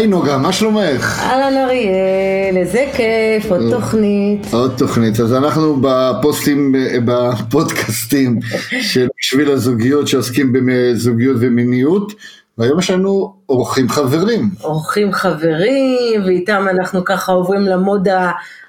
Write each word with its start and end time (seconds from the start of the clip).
היי 0.00 0.08
נוגה, 0.08 0.38
מה 0.38 0.52
שלומך? 0.52 1.20
אהלן 1.22 1.56
אריאל, 1.56 2.56
איזה 2.56 2.84
כיף, 2.96 3.50
עוד 3.50 3.60
תוכנית. 3.70 4.46
עוד 4.52 4.74
תוכנית, 4.78 5.20
אז 5.20 5.34
אנחנו 5.34 5.76
בפוסטים, 5.80 6.74
בפודקאסטים 7.04 8.40
של 8.80 9.08
בשביל 9.18 9.50
הזוגיות 9.50 10.08
שעוסקים 10.08 10.52
בזוגיות 10.52 11.36
ומיניות, 11.40 12.12
והיום 12.58 12.78
יש 12.78 12.90
לנו 12.90 13.34
אורחים 13.48 13.88
חברים. 13.88 14.50
אורחים 14.64 15.12
חברים, 15.12 16.22
ואיתם 16.26 16.66
אנחנו 16.70 17.04
ככה 17.04 17.32
עוברים 17.32 17.60
למוד 17.60 18.08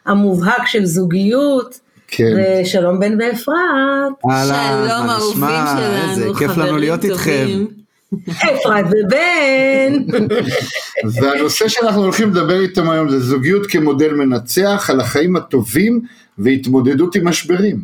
המובהק 0.05 0.67
של 0.67 0.85
זוגיות. 0.85 1.79
כן. 2.07 2.33
ושלום 2.61 2.99
בן 2.99 3.17
ואפרת. 3.21 3.55
אהלן, 4.31 4.87
שלום 4.87 5.09
אהובים? 5.09 5.65
שלנו, 5.77 6.09
איזה 6.09 6.27
כיף 6.39 6.57
לנו 6.57 6.77
להיות 6.77 7.05
איתכם. 7.05 7.47
אפרת 8.37 8.85
ובן. 8.85 9.93
והנושא 11.21 11.67
שאנחנו 11.67 12.01
הולכים 12.03 12.29
לדבר 12.29 12.59
איתם 12.59 12.89
היום 12.89 13.09
זה 13.09 13.19
זוגיות 13.19 13.67
כמודל 13.67 14.13
מנצח 14.13 14.89
על 14.89 14.99
החיים 14.99 15.35
הטובים 15.35 16.01
והתמודדות 16.37 17.15
עם 17.15 17.27
משברים. 17.27 17.81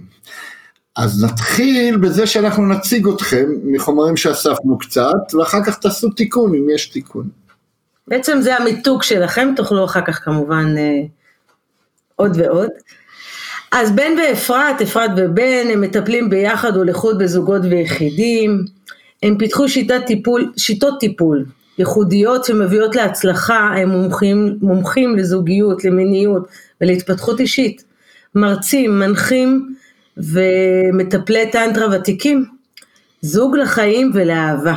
אז 0.96 1.24
נתחיל 1.24 1.98
בזה 1.98 2.28
שאנחנו 2.28 2.66
נציג 2.66 3.08
אתכם 3.08 3.46
מחומרים 3.64 4.18
שאספנו 4.18 4.78
קצת, 4.78 5.34
ואחר 5.34 5.64
כך 5.66 5.78
תעשו 5.78 6.10
תיקון 6.10 6.56
אם 6.56 6.70
יש 6.76 6.86
תיקון. 6.86 7.30
בעצם 8.08 8.38
זה 8.42 8.56
המיתוג 8.56 9.04
שלכם, 9.04 9.54
תוכלו 9.56 9.86
אחר 9.86 10.02
כך 10.02 10.20
כמובן 10.24 10.78
אה, 10.78 11.02
עוד 12.16 12.38
ועוד. 12.40 12.70
אז 13.72 13.92
בן 13.92 14.12
ואפרת, 14.18 14.82
אפרת 14.82 15.12
ובן, 15.18 15.68
הם 15.74 15.82
מטפלים 15.82 16.30
ביחד 16.30 16.78
ולחוד 16.78 17.20
בזוגות 17.20 17.62
ויחידים. 17.70 18.66
הם 19.24 19.38
פיתחו 19.38 19.70
שיטת 19.70 20.02
טיפול, 20.06 20.52
שיטות 20.58 21.00
טיפול 21.00 21.46
ייחודיות 21.80 22.46
שמביאות 22.46 22.96
להצלחה, 22.96 23.74
הם 23.78 23.90
מומחים, 23.90 24.58
מומחים 24.62 25.16
לזוגיות, 25.16 25.84
למיניות 25.84 26.48
ולהתפתחות 26.82 27.40
אישית. 27.40 27.84
מרצים, 28.36 29.00
מנחים 29.00 29.76
ומטפלי 30.18 31.52
טנטרה 31.52 31.88
ותיקים. 31.92 32.46
זוג 33.22 33.58
לחיים 33.58 34.12
ולאהבה. 34.14 34.76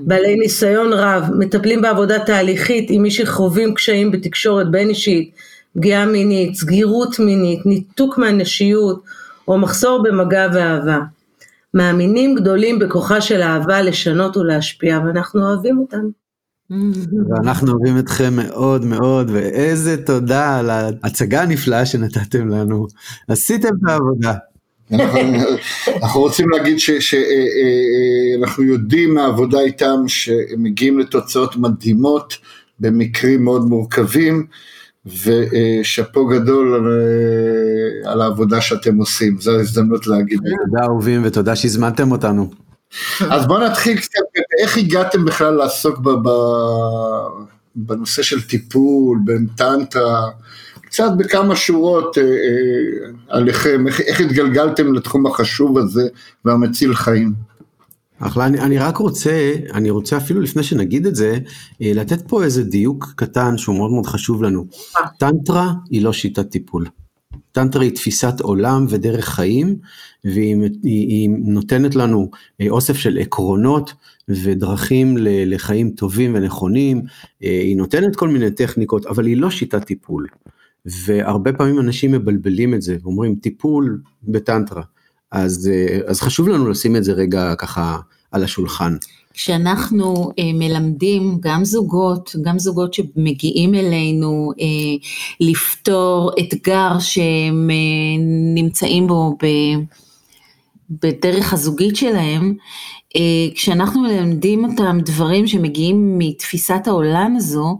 בעלי 0.00 0.36
ניסיון 0.36 0.92
רב, 0.92 1.24
מטפלים 1.38 1.82
בעבודה 1.82 2.18
תהליכית 2.18 2.86
עם 2.90 3.02
מי 3.02 3.10
שחווים 3.10 3.74
קשיים 3.74 4.10
בתקשורת 4.10 4.70
בין 4.70 4.88
אישית, 4.88 5.30
פגיעה 5.76 6.06
מינית, 6.06 6.54
סגירות 6.54 7.18
מינית, 7.18 7.66
ניתוק 7.66 8.18
מהנשיות 8.18 9.02
או 9.48 9.58
מחסור 9.58 10.02
במגע 10.02 10.46
ואהבה. 10.54 10.98
מאמינים 11.74 12.34
גדולים 12.34 12.78
בכוחה 12.78 13.20
של 13.20 13.42
אהבה 13.42 13.82
לשנות 13.82 14.36
ולהשפיע, 14.36 15.00
ואנחנו 15.06 15.46
אוהבים 15.46 15.78
אותם. 15.78 16.04
ואנחנו 17.28 17.72
אוהבים 17.72 17.98
אתכם 17.98 18.32
מאוד 18.36 18.84
מאוד, 18.84 19.30
ואיזה 19.30 19.96
תודה 20.06 20.58
על 20.58 20.70
ההצגה 20.70 21.42
הנפלאה 21.42 21.86
שנתתם 21.86 22.48
לנו. 22.48 22.86
עשיתם 23.28 23.68
את 23.68 23.90
העבודה. 23.90 24.34
אנחנו, 26.02 26.20
רוצים 26.20 26.48
להגיד 26.50 26.78
שאנחנו 26.78 28.64
יודעים 28.64 29.14
מהעבודה 29.14 29.60
איתם 29.60 30.04
שהם 30.06 30.62
מגיעים 30.62 30.98
לתוצאות 30.98 31.56
מדהימות 31.56 32.34
במקרים 32.80 33.44
מאוד 33.44 33.64
מורכבים. 33.64 34.46
ושאפו 35.22 36.26
גדול 36.26 36.74
על, 36.74 36.86
על 38.04 38.20
העבודה 38.20 38.60
שאתם 38.60 38.96
עושים, 38.96 39.40
זו 39.40 39.56
ההזדמנות 39.58 40.06
להגיד. 40.06 40.38
תודה 40.66 40.84
אהובים 40.84 41.22
ותודה 41.24 41.56
שהזמנתם 41.56 42.12
אותנו. 42.12 42.50
אז 43.30 43.46
בואו 43.46 43.60
נתחיל 43.66 43.98
קצת, 43.98 44.20
איך 44.62 44.76
הגעתם 44.76 45.24
בכלל 45.24 45.54
לעסוק 45.54 45.98
ב, 45.98 46.10
ב, 46.10 46.28
בנושא 47.76 48.22
של 48.22 48.42
טיפול, 48.42 49.18
בין 49.24 49.46
טנטרה, 49.56 50.28
קצת 50.82 51.10
בכמה 51.18 51.56
שורות 51.56 52.18
אה, 52.18 52.22
אה, 52.22 53.10
עליכם, 53.28 53.86
איך, 53.86 54.00
איך 54.00 54.20
התגלגלתם 54.20 54.94
לתחום 54.94 55.26
החשוב 55.26 55.78
הזה 55.78 56.08
והמציל 56.44 56.94
חיים. 56.94 57.47
אחלה, 58.18 58.46
אני, 58.46 58.60
אני 58.60 58.78
רק 58.78 58.96
רוצה, 58.96 59.54
אני 59.74 59.90
רוצה 59.90 60.16
אפילו 60.16 60.40
לפני 60.40 60.62
שנגיד 60.62 61.06
את 61.06 61.14
זה, 61.14 61.38
לתת 61.80 62.28
פה 62.28 62.44
איזה 62.44 62.64
דיוק 62.64 63.12
קטן 63.16 63.58
שהוא 63.58 63.76
מאוד 63.76 63.90
מאוד 63.90 64.06
חשוב 64.06 64.42
לנו. 64.42 64.66
טנטרה 65.18 65.72
היא 65.90 66.02
לא 66.02 66.12
שיטת 66.12 66.50
טיפול. 66.50 66.86
טנטרה 67.52 67.82
היא 67.82 67.92
תפיסת 67.92 68.40
עולם 68.40 68.86
ודרך 68.88 69.24
חיים, 69.28 69.76
והיא 70.24 70.56
היא, 70.82 71.08
היא 71.08 71.30
נותנת 71.30 71.94
לנו 71.94 72.30
אוסף 72.68 72.96
של 72.96 73.18
עקרונות 73.18 73.92
ודרכים 74.28 75.16
לחיים 75.20 75.90
טובים 75.90 76.34
ונכונים, 76.34 77.02
היא 77.40 77.76
נותנת 77.76 78.16
כל 78.16 78.28
מיני 78.28 78.50
טכניקות, 78.50 79.06
אבל 79.06 79.26
היא 79.26 79.36
לא 79.36 79.50
שיטת 79.50 79.84
טיפול. 79.84 80.26
והרבה 80.86 81.52
פעמים 81.52 81.78
אנשים 81.78 82.12
מבלבלים 82.12 82.74
את 82.74 82.82
זה, 82.82 82.96
ואומרים 83.02 83.34
טיפול 83.34 84.00
בטנטרה. 84.22 84.82
אז, 85.32 85.70
אז 86.06 86.20
חשוב 86.20 86.48
לנו 86.48 86.68
לשים 86.68 86.96
את 86.96 87.04
זה 87.04 87.12
רגע 87.12 87.54
ככה 87.58 87.98
על 88.32 88.44
השולחן. 88.44 88.96
כשאנחנו 89.32 90.32
אה, 90.38 90.44
מלמדים 90.54 91.38
גם 91.40 91.64
זוגות, 91.64 92.36
גם 92.42 92.58
זוגות 92.58 92.94
שמגיעים 92.94 93.74
אלינו 93.74 94.52
אה, 94.60 94.66
לפתור 95.40 96.30
אתגר 96.40 96.98
שהם 96.98 97.70
אה, 97.70 98.22
נמצאים 98.54 99.06
בו 99.06 99.36
ב, 99.42 99.46
בדרך 100.90 101.52
הזוגית 101.52 101.96
שלהם, 101.96 102.54
אה, 103.16 103.54
כשאנחנו 103.54 104.00
מלמדים 104.00 104.64
אותם 104.64 104.98
דברים 105.04 105.46
שמגיעים 105.46 106.18
מתפיסת 106.18 106.86
העולם 106.86 107.34
הזו, 107.36 107.78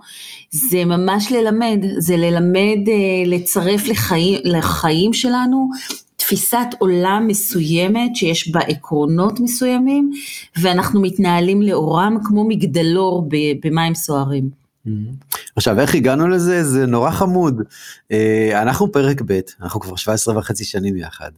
זה 0.51 0.85
ממש 0.85 1.33
ללמד, 1.33 1.79
זה 1.99 2.17
ללמד 2.17 2.89
אה, 2.89 3.23
לצרף 3.27 3.87
לחיים, 3.87 4.41
לחיים 4.45 5.13
שלנו 5.13 5.69
תפיסת 6.29 6.67
עולם 6.79 7.25
מסוימת 7.27 8.17
שיש 8.17 8.49
בה 8.51 8.61
עקרונות 8.61 9.41
מסוימים 9.41 10.11
ואנחנו 10.61 11.01
מתנהלים 11.03 11.63
לאורם 11.63 12.17
כמו 12.25 12.49
מגדלור 12.49 13.29
במים 13.65 13.95
סוערים. 13.95 14.51
עכשיו 15.57 15.81
איך 15.81 15.95
הגענו 15.95 16.29
לזה? 16.29 16.65
זה 16.65 16.87
נורא 16.87 17.11
חמוד. 17.11 17.63
אנחנו 18.55 18.93
פרק 18.93 19.23
ב' 19.27 19.41
אנחנו 19.63 19.81
כבר 19.81 19.97
17 19.97 20.39
וחצי 20.39 20.65
שנים 20.65 20.97
יחד. 20.97 21.31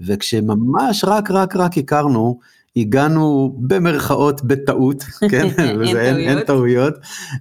וכשממש 0.00 1.04
רק 1.04 1.30
רק 1.30 1.56
רק 1.56 1.78
הכרנו 1.78 2.38
הגענו 2.76 3.56
במרכאות 3.58 4.44
בטעות, 4.44 5.02
כן, 5.30 5.48
וזה 5.80 6.00
אין, 6.00 6.16
אין 6.16 6.44
טעויות, 6.44 6.94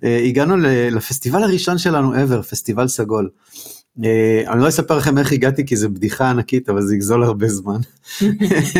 הגענו 0.03 0.55
לפסטיבל 0.91 1.43
הראשון 1.43 1.77
שלנו 1.77 2.13
ever, 2.13 2.43
פסטיבל 2.43 2.87
סגול. 2.87 3.29
Uh, 3.99 4.51
אני 4.51 4.61
לא 4.61 4.67
אספר 4.67 4.97
לכם 4.97 5.17
איך 5.17 5.31
הגעתי 5.31 5.65
כי 5.65 5.75
זו 5.75 5.89
בדיחה 5.89 6.29
ענקית 6.29 6.69
אבל 6.69 6.81
זה 6.81 6.95
יגזול 6.95 7.23
הרבה 7.23 7.47
זמן 7.47 7.79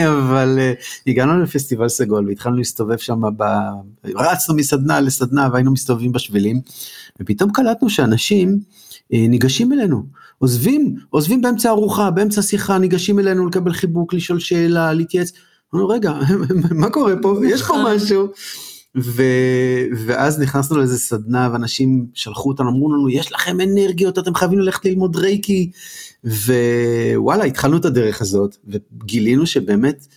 אבל 0.08 0.60
uh, 0.60 0.84
הגענו 1.08 1.44
לפסטיבל 1.44 1.90
סגול 1.90 2.28
והתחלנו 2.28 2.58
להסתובב 2.58 2.98
שם 2.98 3.22
ב... 3.38 3.44
רצנו 4.16 4.56
מסדנה 4.56 5.02
לסדנה 5.02 5.50
והיינו 5.54 5.72
מסתובבים 5.72 6.12
בשבילים 6.12 6.62
ופתאום 7.22 7.52
קלטנו 7.52 7.90
שאנשים 7.90 8.60
uh, 8.60 9.16
ניגשים 9.30 9.74
אלינו 9.74 10.04
עוזבים 10.40 10.96
עוזבים 11.10 11.42
באמצע 11.42 11.70
ארוחה 11.70 12.12
באמצע 12.12 12.42
שיחה 12.42 12.78
ניגשים 12.78 13.20
אלינו 13.20 13.48
לקבל 13.48 13.74
חיבוק 13.74 14.14
לשאול 14.14 14.40
שאלה 14.40 14.94
להתייעץ. 14.94 15.32
אמרנו 15.74 15.88
רגע 15.88 16.14
מה 16.72 16.90
קורה 16.90 17.14
פה 17.22 17.40
יש 17.48 17.62
פה 17.62 17.76
משהו. 17.86 18.28
ו... 18.98 19.24
ואז 20.06 20.40
נכנסנו 20.40 20.78
לאיזה 20.78 20.98
סדנה 20.98 21.50
ואנשים 21.52 22.06
שלחו 22.14 22.50
אותנו 22.50 22.70
אמרו 22.70 22.94
לנו 22.94 23.10
יש 23.10 23.32
לכם 23.32 23.62
אנרגיות 23.62 24.20
אתם 24.20 24.36
חייבים 24.36 24.60
ללכת 24.60 24.86
ללמוד 24.86 25.16
רייקי. 25.16 25.72
ווואלה 26.24 27.44
התחלנו 27.44 27.78
את 27.78 27.86
הדרך 27.86 28.22
הזאת 28.22 28.56
וגילינו 28.68 29.46
שבאמת 29.46 30.08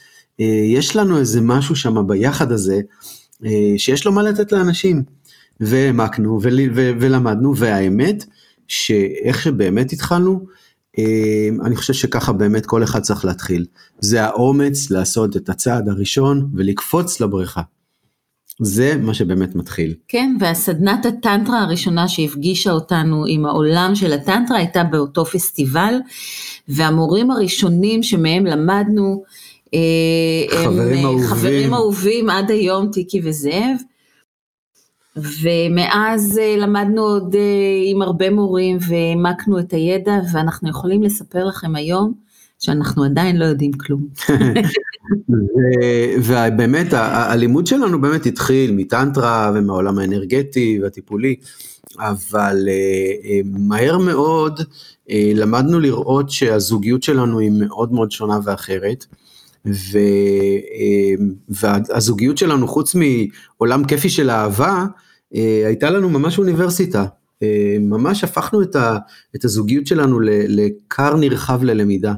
אה, 0.41 0.65
יש 0.67 0.97
לנו 0.97 1.19
איזה 1.19 1.41
משהו 1.41 1.77
שם 1.77 2.07
ביחד 2.07 2.53
הזה 2.53 2.81
אה, 3.45 3.75
שיש 3.77 4.07
לו 4.07 4.13
מה 4.13 4.23
לתת 4.23 4.53
לאנשים. 4.53 5.03
והעמקנו 5.61 6.39
ול... 6.43 6.61
ו... 6.75 6.91
ולמדנו 7.01 7.57
והאמת 7.57 8.25
שאיך 8.69 9.43
שבאמת 9.43 9.93
התחלנו 9.93 10.47
אה, 10.99 11.49
אני 11.65 11.77
חושב 11.77 11.93
שככה 11.93 12.33
באמת 12.33 12.67
כל 12.67 12.83
אחד 12.83 13.01
צריך 13.03 13.25
להתחיל. 13.25 13.67
זה 14.01 14.25
האומץ 14.25 14.91
לעשות 14.91 15.37
את 15.37 15.49
הצעד 15.49 15.89
הראשון 15.89 16.49
ולקפוץ 16.55 17.21
לבריכה. 17.21 17.63
זה 18.63 18.97
מה 19.01 19.15
שבאמת 19.15 19.55
מתחיל. 19.55 19.95
כן, 20.09 20.37
והסדנת 20.41 21.07
הטנטרה 21.07 21.63
הראשונה 21.63 22.09
שהפגישה 22.09 22.73
אותנו 22.73 23.25
עם 23.29 23.47
העולם 23.47 23.95
של 23.95 24.13
הטנטרה 24.13 24.57
הייתה 24.57 24.85
באותו 24.85 25.25
פסטיבל, 25.25 25.95
והמורים 26.69 27.31
הראשונים 27.31 28.03
שמהם 28.03 28.47
למדנו, 28.47 29.23
אה, 29.75 29.81
חברים 30.65 30.99
הם 30.99 31.05
אהובים. 31.05 31.29
חברים 31.29 31.75
אהובים 31.75 32.31
עד 32.31 32.51
היום, 32.51 32.91
טיקי 32.93 33.21
וזאב. 33.25 33.77
ומאז 35.17 36.39
אה, 36.39 36.57
למדנו 36.59 37.03
עוד 37.03 37.35
אה, 37.35 37.41
עם 37.85 38.03
הרבה 38.03 38.31
מורים 38.31 38.79
והעמקנו 38.89 39.59
את 39.59 39.73
הידע 39.73 40.13
ואנחנו 40.33 40.71
יכולים 40.71 41.03
לספר 41.03 41.45
לכם 41.45 41.77
היום 41.77 42.13
שאנחנו 42.63 43.05
עדיין 43.05 43.37
לא 43.37 43.45
יודעים 43.45 43.73
כלום. 43.73 44.07
ובאמת 46.25 46.87
הלימוד 46.93 47.67
שלנו 47.67 48.01
באמת 48.01 48.27
התחיל 48.27 48.73
מטנטרה 48.73 49.53
ומהעולם 49.55 49.99
האנרגטי 49.99 50.79
והטיפולי, 50.83 51.37
אבל 51.99 52.69
אה, 52.69 52.73
אה, 53.31 53.41
מהר 53.45 53.99
מאוד 53.99 54.61
אה, 55.11 55.33
למדנו 55.35 55.81
לראות 55.81 56.31
שהזוגיות 56.31 57.03
שלנו 57.03 57.39
היא 57.39 57.51
מאוד 57.51 57.93
מאוד 57.93 58.11
שונה 58.11 58.39
ואחרת. 58.45 59.07
ו, 59.67 59.99
והזוגיות 61.49 62.39
שלנו 62.39 62.69
חוץ 62.69 62.95
מעולם 62.95 63.85
כיפי 63.85 64.09
של 64.09 64.31
אהבה, 64.31 64.87
אה, 65.35 65.63
הייתה 65.67 65.91
לנו 65.91 66.11
ממש 66.11 66.39
אוניברסיטה. 66.39 67.05
ממש 67.81 68.25
הפכנו 68.25 68.63
את, 68.63 69.45
הזוגיות 69.45 69.87
שלנו 69.87 70.21
לכר 70.23 71.17
נרחב 71.17 71.65
ללמידה. 71.65 72.15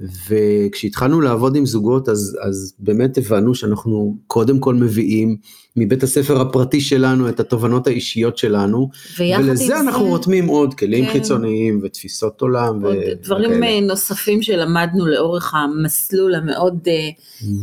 וכשהתחלנו 0.00 1.20
לעבוד 1.20 1.56
עם 1.56 1.66
זוגות 1.66 2.08
אז, 2.08 2.38
אז 2.42 2.74
באמת 2.78 3.18
הבנו 3.18 3.54
שאנחנו 3.54 4.16
קודם 4.26 4.58
כל 4.58 4.74
מביאים 4.74 5.36
מבית 5.76 6.02
הספר 6.02 6.40
הפרטי 6.40 6.80
שלנו 6.80 7.28
את 7.28 7.40
התובנות 7.40 7.86
האישיות 7.86 8.38
שלנו, 8.38 8.90
עם 9.20 9.40
ולזה 9.40 9.80
אנחנו 9.80 10.04
זה, 10.04 10.10
רותמים 10.10 10.46
עוד 10.46 10.74
כלים 10.74 11.04
כן. 11.06 11.12
חיצוניים 11.12 11.80
ותפיסות 11.82 12.40
עולם. 12.40 12.84
עוד 12.84 12.94
ו- 12.96 13.22
דברים 13.24 13.50
וכאלה. 13.50 13.66
אה, 13.66 13.80
נוספים 13.80 14.42
שלמדנו 14.42 15.06
לאורך 15.06 15.54
המסלול 15.54 16.34
המאוד 16.34 16.78
אה, 16.86 16.92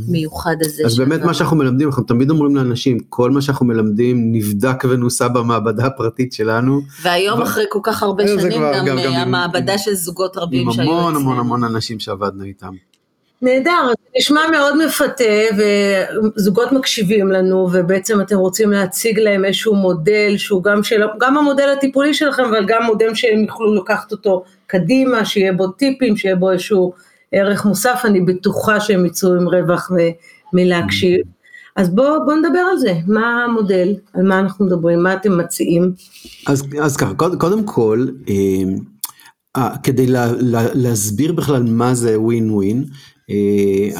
מיוחד 0.07 0.56
הזה. 0.62 0.83
אז 0.86 0.98
באמת 0.98 1.10
שעברנו. 1.12 1.27
מה 1.27 1.33
שאנחנו 1.33 1.57
מלמדים, 1.57 1.88
אנחנו 1.88 2.04
תמיד 2.04 2.30
אומרים 2.30 2.56
לאנשים, 2.56 2.98
כל 3.10 3.31
מה 3.31 3.42
שאנחנו 3.42 3.65
מלמדים 3.65 4.31
נבדק 4.31 4.83
ונוסה 4.89 5.27
במעבדה 5.27 5.86
הפרטית 5.86 6.33
שלנו, 6.33 6.81
והיום 7.04 7.39
ו- 7.39 7.44
אחרי 7.44 7.63
כל 7.69 7.80
כך 7.83 8.04
הרבה 8.04 8.27
זה 8.27 8.42
שנים, 8.42 8.57
כבר- 8.57 8.74
גם, 8.77 8.86
גם- 8.86 8.98
אה, 8.98 9.06
גם 9.06 9.13
עם- 9.13 9.21
המעבדה 9.21 9.71
עם- 9.74 9.77
של 9.80 9.94
זוגות 9.94 10.38
רבים 10.38 10.68
עם 10.68 10.74
שהיו 10.74 10.89
המון 10.89 11.00
המון 11.15 11.15
אצלנו. 11.33 11.39
המון 11.39 11.63
אנשים 11.63 12.00
שעבדנו 12.00 12.44
איתם. 12.44 12.74
נהדר, 13.44 13.88
זה 13.88 13.94
נשמע 14.18 14.42
מאוד 14.51 14.86
מפתה 14.86 15.24
וזוגות 15.57 16.72
מקשיבים 16.72 17.31
לנו 17.31 17.69
ובעצם 17.74 18.22
אתם 18.22 18.36
רוצים 18.36 18.72
להציג 18.72 19.19
להם 19.19 19.45
איזשהו 19.45 19.75
מודל 19.75 20.38
שהוא 20.38 20.63
גם, 20.63 20.84
של, 20.84 21.01
גם 21.19 21.38
המודל 21.38 21.69
הטיפולי 21.78 22.13
שלכם 22.13 22.44
אבל 22.44 22.66
גם 22.68 22.84
מודל 22.84 23.16
שהם 23.16 23.40
יוכלו 23.40 23.75
לקחת 23.75 24.12
אותו 24.12 24.44
קדימה, 24.68 25.25
שיהיה 25.25 25.54
בו 25.54 25.68
טיפים, 25.68 26.18
שיהיה 26.18 26.36
בו 26.36 26.51
איזשהו 26.51 26.94
ערך 27.31 27.66
מוסף, 27.66 28.01
אני 28.06 28.22
בטוחה 28.22 28.80
שהם 28.80 29.06
יצאו 29.06 29.34
עם 29.34 29.48
רווח 29.48 29.92
מ- 29.92 30.12
מלהקשיב. 30.54 31.22
אז 31.75 31.89
בואו 31.89 32.25
בוא 32.25 32.34
נדבר 32.34 32.60
על 32.72 32.78
זה, 32.78 32.94
מה 33.07 33.44
המודל, 33.44 33.94
על 34.13 34.24
מה 34.24 34.39
אנחנו 34.39 34.66
מדברים, 34.66 35.04
מה 35.04 35.13
אתם 35.13 35.38
מציעים. 35.38 35.94
אז, 36.48 36.63
אז 36.81 36.98
ככה, 36.98 37.13
קודם, 37.13 37.39
קודם 37.39 37.63
כל, 37.63 38.07
אה, 38.30 38.34
אה, 39.57 39.78
כדי 39.84 40.07
לה, 40.07 40.31
לה, 40.39 40.62
להסביר 40.74 41.34
בכלל 41.34 41.63
מה 41.63 41.94
זה 41.94 42.19
ווין 42.19 42.50
ווין, 42.51 42.86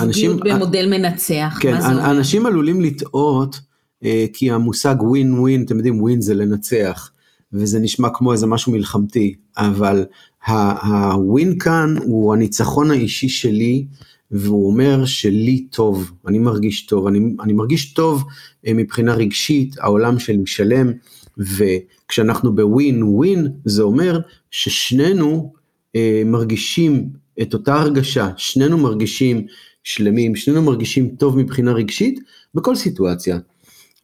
אנשים, 0.02 0.32
זוגיות 0.32 0.56
במודל 0.56 0.90
מנצח, 0.90 1.58
כן, 1.62 1.74
מה 1.74 1.82
זה 1.82 1.88
אומר? 1.88 2.12
אנשים 2.12 2.46
עלולים 2.46 2.82
לטעות, 2.82 3.60
אה, 4.04 4.26
כי 4.34 4.52
המושג 4.52 4.96
ווין 5.00 5.40
ווין, 5.40 5.64
אתם 5.64 5.78
יודעים, 5.78 6.02
ווין 6.02 6.22
זה 6.22 6.34
לנצח, 6.34 7.12
וזה 7.54 7.80
נשמע 7.80 8.10
כמו 8.14 8.32
איזה 8.34 8.48
משהו 8.48 8.72
מלחמתי, 8.72 9.36
אבל 9.58 10.06
הווין 10.48 11.60
כאן 11.60 11.96
הוא 12.04 12.34
הניצחון 12.34 12.92
האישי 12.92 13.30
שלי, 13.30 13.86
והוא 14.32 14.68
אומר 14.68 15.06
שלי 15.06 15.66
טוב, 15.70 16.12
אני 16.28 16.40
מרגיש 16.40 16.86
טוב, 16.86 17.08
אני, 17.08 17.20
אני 17.40 17.54
מרגיש 17.54 17.94
טוב 17.94 18.24
אה, 18.68 18.74
מבחינה 18.74 19.14
רגשית, 19.14 19.76
העולם 19.80 20.20
שלי 20.20 20.46
שלם, 20.46 20.92
וכשאנחנו 21.38 22.56
בווין 22.56 23.04
ווין, 23.04 23.48
זה 23.66 23.84
אומר 23.84 24.20
ששנינו 24.52 25.54
אה, 25.96 26.22
מרגישים 26.26 27.10
את 27.42 27.54
אותה 27.54 27.76
הרגשה, 27.76 28.30
שנינו 28.38 28.78
מרגישים 28.78 29.46
שלמים, 29.84 30.36
שנינו 30.36 30.62
מרגישים 30.62 31.10
טוב 31.10 31.38
מבחינה 31.38 31.74
רגשית 31.74 32.20
בכל 32.56 32.76
סיטואציה. 32.76 33.38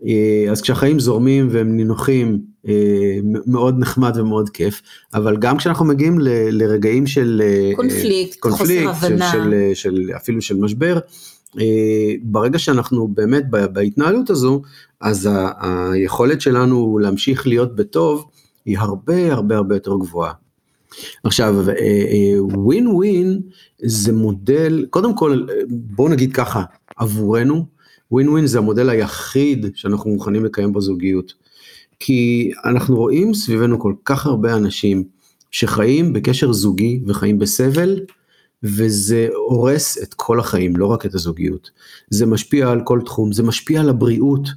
אה, 0.08 0.52
אז 0.52 0.62
כשהחיים 0.62 1.00
זורמים 1.00 1.48
והם 1.52 1.78
נינוחים, 1.78 2.42
אה, 2.68 2.74
מאוד 3.24 3.80
נחמד 3.80 4.18
ומאוד 4.18 4.50
כיף, 4.50 4.82
אבל 5.14 5.38
גם 5.38 5.58
כשאנחנו 5.58 5.86
מגיעים 5.86 6.20
ל- 6.20 6.50
לרגעים 6.52 7.08
של 7.08 7.42
אה, 7.46 7.72
קונפליקט, 7.76 8.40
קונפליקט, 8.40 8.88
חוסר 8.88 9.08
של, 9.08 9.08
הבנה. 9.08 9.32
של, 9.32 9.54
של, 9.74 9.74
של, 9.74 10.16
אפילו 10.16 10.42
של 10.42 10.56
משבר, 10.58 11.00
ברגע 12.24 12.60
שאנחנו 12.60 13.08
באמת 13.08 13.44
בהתנהלות 13.50 14.30
הזו, 14.30 14.62
אז 15.02 15.30
היכולת 15.60 16.42
שלנו 16.42 17.00
להמשיך 17.00 17.48
להיות 17.48 17.76
בטוב 17.76 18.26
היא 18.66 18.78
הרבה 18.78 19.34
הרבה 19.34 19.56
הרבה 19.56 19.76
יותר 19.76 19.92
גבוהה. 20.00 20.34
עכשיו, 21.24 21.56
ווין 22.40 22.88
ווין 22.88 23.42
זה 23.82 24.14
מודל, 24.14 24.86
קודם 24.90 25.16
כל 25.16 25.46
בואו 25.70 26.10
נגיד 26.10 26.34
ככה, 26.34 26.64
עבורנו, 26.96 27.66
ווין 28.12 28.30
ווין 28.30 28.48
זה 28.48 28.58
המודל 28.58 28.90
היחיד 28.90 29.66
שאנחנו 29.76 30.12
מוכנים 30.12 30.46
לקיים 30.46 30.74
בו 30.74 30.82
זוגיות. 30.82 31.34
כי 32.00 32.52
אנחנו 32.66 32.96
רואים 32.96 33.34
סביבנו 33.34 33.80
כל 33.80 33.94
כך 34.06 34.26
הרבה 34.26 34.56
אנשים 34.56 35.04
שחיים 35.52 36.14
בקשר 36.14 36.52
זוגי 36.52 37.02
וחיים 37.08 37.40
בסבל, 37.40 38.00
וזה 38.64 39.28
הורס 39.50 40.04
את 40.04 40.14
כל 40.14 40.40
החיים, 40.40 40.76
לא 40.76 40.86
רק 40.86 41.06
את 41.06 41.16
הזוגיות. 41.16 41.72
זה 42.10 42.26
משפיע 42.26 42.70
על 42.70 42.82
כל 42.84 43.00
תחום, 43.06 43.32
זה 43.34 43.44
משפיע 43.44 43.82
על 43.82 43.90
הבריאות, 43.90 44.50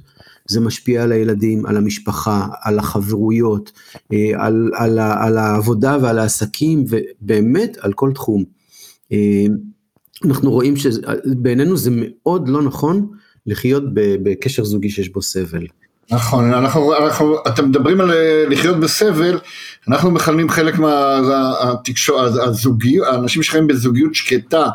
זה 0.49 0.59
משפיע 0.59 1.03
על 1.03 1.11
הילדים, 1.11 1.65
על 1.65 1.77
המשפחה, 1.77 2.47
על 2.61 2.79
החברויות, 2.79 3.71
אה, 4.13 4.45
על, 4.45 4.71
על, 4.75 4.99
על 4.99 5.37
העבודה 5.37 5.97
ועל 6.01 6.19
העסקים, 6.19 6.85
ובאמת 6.89 7.77
על 7.81 7.93
כל 7.93 8.11
תחום. 8.15 8.43
אה, 9.11 9.45
אנחנו 10.25 10.51
רואים 10.51 10.75
שבעינינו 10.75 11.77
זה 11.77 11.91
מאוד 11.93 12.49
לא 12.49 12.61
נכון 12.61 13.07
לחיות 13.45 13.83
בקשר 13.93 14.63
זוגי 14.63 14.89
שיש 14.89 15.09
בו 15.09 15.21
סבל. 15.21 15.65
נכון, 16.11 16.53
אנחנו, 16.53 16.95
אנחנו, 16.97 17.35
אתם 17.47 17.69
מדברים 17.69 18.01
על 18.01 18.11
אה, 18.11 18.45
לחיות 18.49 18.79
בסבל, 18.79 19.39
אנחנו 19.87 20.11
מכנים 20.11 20.49
חלק 20.49 20.79
מהתקשורת, 20.79 22.31
הזוגיות, 22.47 23.07
האנשים 23.07 23.43
שחיים 23.43 23.67
בזוגיות 23.67 24.15
שקטה, 24.15 24.67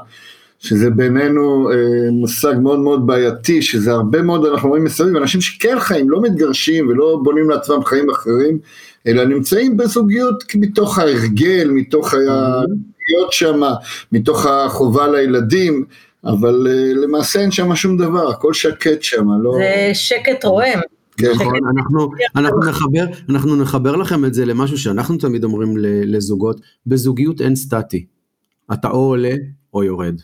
שזה 0.59 0.91
בינינו 0.91 1.71
אה, 1.71 2.11
מושג 2.11 2.55
מאוד 2.63 2.79
מאוד 2.79 3.07
בעייתי, 3.07 3.63
שזה 3.63 3.93
הרבה 3.93 4.23
מאוד, 4.23 4.47
אנחנו 4.47 4.69
רואים 4.69 4.85
מסביב, 4.85 5.17
אנשים 5.17 5.41
שכן 5.41 5.77
חיים, 5.81 6.11
לא 6.11 6.23
מתגרשים 6.23 6.89
ולא 6.89 7.21
בונים 7.23 7.51
לעצמם 7.51 7.85
חיים 7.85 8.11
אחרים, 8.11 8.59
אלא 9.07 9.25
נמצאים 9.25 9.77
בזוגיות 9.77 10.45
מתוך 10.55 10.99
ההרגל, 10.99 11.71
מתוך 11.71 12.15
להיות 13.09 13.33
שם, 13.33 13.61
מתוך 14.13 14.47
החובה 14.47 15.09
לילדים, 15.09 15.85
אבל 16.25 16.67
אה, 16.71 16.93
למעשה 16.95 17.41
אין 17.41 17.51
שם 17.51 17.75
שום 17.75 17.97
דבר, 17.97 18.31
הכל 18.31 18.53
שקט 18.53 19.03
שם, 19.03 19.27
לא... 19.43 19.53
זה 19.59 19.95
שקט 19.95 20.45
רועם. 20.45 20.81
כן. 21.17 21.31
נכון, 21.35 21.55
אנחנו, 21.77 22.11
אנחנו, 22.37 22.61
נחבר, 22.69 23.05
אנחנו 23.29 23.57
נחבר 23.57 23.97
לכם 23.97 24.25
את 24.25 24.35
זה 24.35 24.45
למשהו 24.45 24.79
שאנחנו 24.79 25.17
תמיד 25.17 25.45
אומרים 25.45 25.75
לזוגות, 26.05 26.61
בזוגיות 26.87 27.41
אין 27.41 27.57
סטטי. 27.57 28.07
אתה 28.73 28.89
או 28.91 28.97
עולה 28.97 29.35
או 29.75 29.85
יורד. 29.85 30.21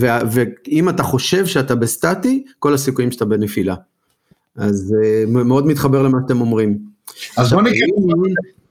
ו- 0.00 0.06
ואם 0.30 0.88
אתה 0.88 1.02
חושב 1.02 1.46
שאתה 1.46 1.74
בסטטי, 1.74 2.44
כל 2.58 2.74
הסיכויים 2.74 3.10
שאתה 3.10 3.24
בנפילה. 3.24 3.74
אז 4.56 4.94
אה, 5.04 5.24
מאוד 5.26 5.66
מתחבר 5.66 6.02
למה 6.02 6.18
שאתם 6.22 6.40
אומרים. 6.40 6.78
אז 7.36 7.52
בוא 7.52 7.62
ניכנס, 7.62 7.90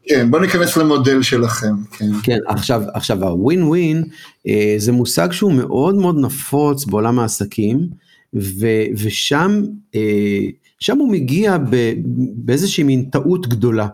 כן, 0.03 0.31
בוא 0.31 0.39
ניכנס 0.39 0.77
למודל 0.77 1.21
שלכם, 1.21 1.73
כן. 1.91 2.09
כן, 2.23 2.37
עכשיו, 2.47 2.81
עכשיו 2.93 3.23
הווין 3.23 3.63
ווין 3.63 4.03
אה, 4.47 4.75
זה 4.77 4.91
מושג 4.91 5.31
שהוא 5.31 5.53
מאוד 5.53 5.95
מאוד 5.95 6.19
נפוץ 6.19 6.85
בעולם 6.85 7.19
העסקים, 7.19 7.87
ו, 8.33 8.67
ושם 8.97 9.61
אה, 9.95 10.39
שם 10.79 10.97
הוא 10.97 11.11
מגיע 11.11 11.57
ב, 11.57 11.93
באיזושהי 12.35 12.83
מין 12.83 13.05
טעות 13.11 13.47
גדולה. 13.47 13.87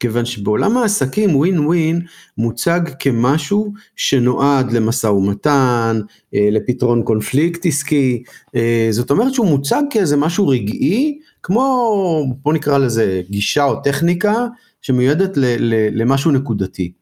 כיוון 0.00 0.24
שבעולם 0.24 0.76
העסקים 0.76 1.36
ווין 1.36 1.60
ווין 1.60 2.00
מוצג 2.38 2.80
כמשהו 2.98 3.72
שנועד 3.96 4.72
למשא 4.72 5.06
ומתן, 5.06 6.00
אה, 6.34 6.48
לפתרון 6.52 7.02
קונפליקט 7.02 7.66
עסקי, 7.66 8.22
אה, 8.56 8.88
זאת 8.90 9.10
אומרת 9.10 9.34
שהוא 9.34 9.46
מוצג 9.46 9.82
כאיזה 9.90 10.16
משהו 10.16 10.48
רגעי, 10.48 11.18
כמו 11.42 12.36
בוא 12.42 12.52
נקרא 12.52 12.78
לזה 12.78 13.22
גישה 13.30 13.64
או 13.64 13.80
טכניקה 13.82 14.46
שמיועדת 14.82 15.36
ל, 15.36 15.44
ל, 15.58 16.00
למשהו 16.02 16.30
נקודתי. 16.30 16.92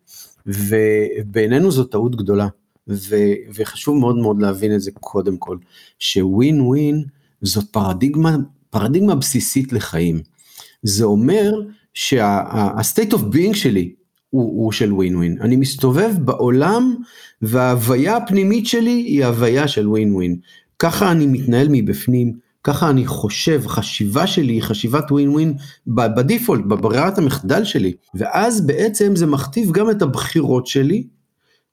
ובעינינו 0.46 1.70
זו 1.70 1.84
טעות 1.84 2.16
גדולה, 2.16 2.48
ו, 2.88 3.16
וחשוב 3.54 3.96
מאוד 3.96 4.16
מאוד 4.16 4.42
להבין 4.42 4.74
את 4.74 4.80
זה 4.80 4.90
קודם 5.00 5.36
כל, 5.36 5.58
שווין 5.98 6.60
ווין 6.60 7.04
זאת 7.42 7.64
פרדיגמה, 7.70 8.36
פרדיגמה 8.70 9.14
בסיסית 9.14 9.72
לחיים. 9.72 10.22
זה 10.82 11.04
אומר 11.04 11.60
שה-state 11.94 13.12
of 13.12 13.18
being 13.34 13.54
שלי 13.54 13.92
הוא, 14.30 14.64
הוא 14.64 14.72
של 14.72 14.92
ווין 14.92 15.16
ווין. 15.16 15.36
אני 15.40 15.56
מסתובב 15.56 16.10
בעולם 16.18 16.94
וההוויה 17.42 18.16
הפנימית 18.16 18.66
שלי 18.66 18.90
היא 18.90 19.24
הוויה 19.24 19.68
של 19.68 19.88
ווין 19.88 20.14
ווין. 20.14 20.36
ככה 20.78 21.12
אני 21.12 21.26
מתנהל 21.26 21.68
מבפנים, 21.70 22.32
ככה 22.64 22.90
אני 22.90 23.06
חושב, 23.06 23.62
חשיבה 23.66 24.26
שלי 24.26 24.52
היא 24.52 24.62
חשיבת 24.62 25.12
ווין 25.12 25.28
ווין 25.28 25.54
בדיפולט, 25.86 26.64
בברירת 26.64 27.18
המחדל 27.18 27.64
שלי. 27.64 27.92
ואז 28.14 28.66
בעצם 28.66 29.16
זה 29.16 29.26
מכתיב 29.26 29.72
גם 29.72 29.90
את 29.90 30.02
הבחירות 30.02 30.66
שלי, 30.66 31.06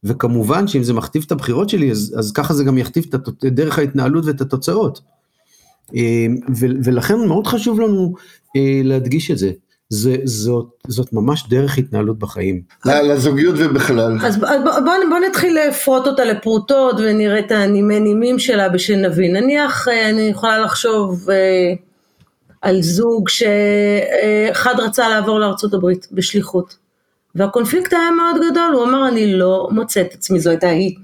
וכמובן 0.03 0.67
שאם 0.67 0.83
זה 0.83 0.93
מכתיב 0.93 1.23
את 1.27 1.31
הבחירות 1.31 1.69
שלי, 1.69 1.91
אז, 1.91 2.15
אז 2.17 2.31
ככה 2.31 2.53
זה 2.53 2.63
גם 2.63 2.77
יכתיב 2.77 3.05
את 3.15 3.45
דרך 3.45 3.79
ההתנהלות 3.79 4.25
ואת 4.25 4.41
התוצאות. 4.41 5.01
אה, 5.95 6.25
ולכן 6.83 7.27
מאוד 7.27 7.47
חשוב 7.47 7.79
לנו 7.79 8.13
אה, 8.55 8.81
להדגיש 8.83 9.31
את 9.31 9.37
זה. 9.37 9.51
זה, 9.93 10.15
זאת, 10.23 10.65
זאת 10.87 11.13
ממש 11.13 11.49
דרך 11.49 11.77
התנהלות 11.77 12.19
בחיים. 12.19 12.61
לזוגיות 12.85 13.55
ובכלל. 13.57 14.17
אז 14.25 14.37
בוא, 14.37 14.49
בוא, 14.63 14.93
בוא 15.09 15.19
נתחיל 15.29 15.57
לפרוט 15.67 16.07
אותה 16.07 16.25
לפרוטות 16.25 16.95
ונראה 16.99 17.39
את 17.39 17.51
הנימי 17.51 17.99
נימים 17.99 18.39
שלה 18.39 18.69
בשנבין. 18.69 19.35
נניח 19.35 19.87
אה, 19.87 20.09
אני 20.09 20.21
יכולה 20.21 20.59
לחשוב 20.59 21.29
אה, 21.29 21.73
על 22.61 22.81
זוג 22.81 23.29
שאחד 23.29 24.75
רצה 24.79 25.09
לעבור 25.09 25.39
לארה"ב 25.39 25.87
בשליחות. 26.11 26.75
והקונפליקט 27.35 27.93
היה 27.93 28.11
מאוד 28.11 28.35
גדול, 28.51 28.73
הוא 28.73 28.83
אמר 28.83 29.07
אני 29.07 29.33
לא 29.33 29.67
מוצא 29.71 30.01
את 30.01 30.13
עצמי, 30.13 30.39
זו 30.39 30.49
הייתה 30.49 30.67
היא. 30.69 30.95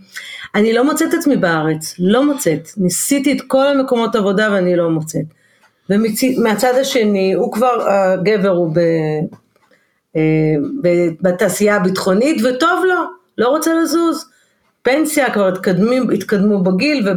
אני 0.56 0.74
לא 0.74 0.86
מוצאת 0.86 1.10
את 1.10 1.14
עצמי 1.14 1.38
בארץ, 1.38 1.96
לא 2.00 2.26
מוצאת. 2.26 2.70
ניסיתי 2.78 3.34
את 3.34 3.42
כל 3.48 3.68
המקומות 3.68 4.16
עבודה 4.16 4.50
ואני 4.52 4.76
לא 4.76 4.90
מוצאת. 4.90 5.37
ומהצד 5.90 6.74
השני 6.82 7.34
הוא 7.34 7.54
כבר, 7.54 7.88
הגבר 7.90 8.50
הוא 8.50 8.72
ב, 8.74 8.80
אה, 10.16 10.22
בתעשייה 11.22 11.76
הביטחונית 11.76 12.42
וטוב 12.44 12.84
לו, 12.86 13.04
לא 13.38 13.48
רוצה 13.48 13.72
לזוז. 13.74 14.26
פנסיה 14.82 15.34
כבר 15.34 15.48
התקדמו, 15.48 16.12
התקדמו 16.14 16.64
בגיל 16.64 17.10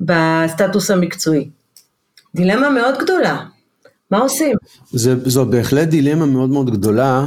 ובסטטוס 0.00 0.90
המקצועי. 0.90 1.48
דילמה 2.34 2.70
מאוד 2.70 2.94
גדולה. 2.98 3.44
מה 4.10 4.18
עושים? 4.18 4.56
זה, 4.90 5.14
זו 5.30 5.46
בהחלט 5.46 5.88
דילמה 5.88 6.26
מאוד 6.26 6.50
מאוד 6.50 6.70
גדולה, 6.70 7.24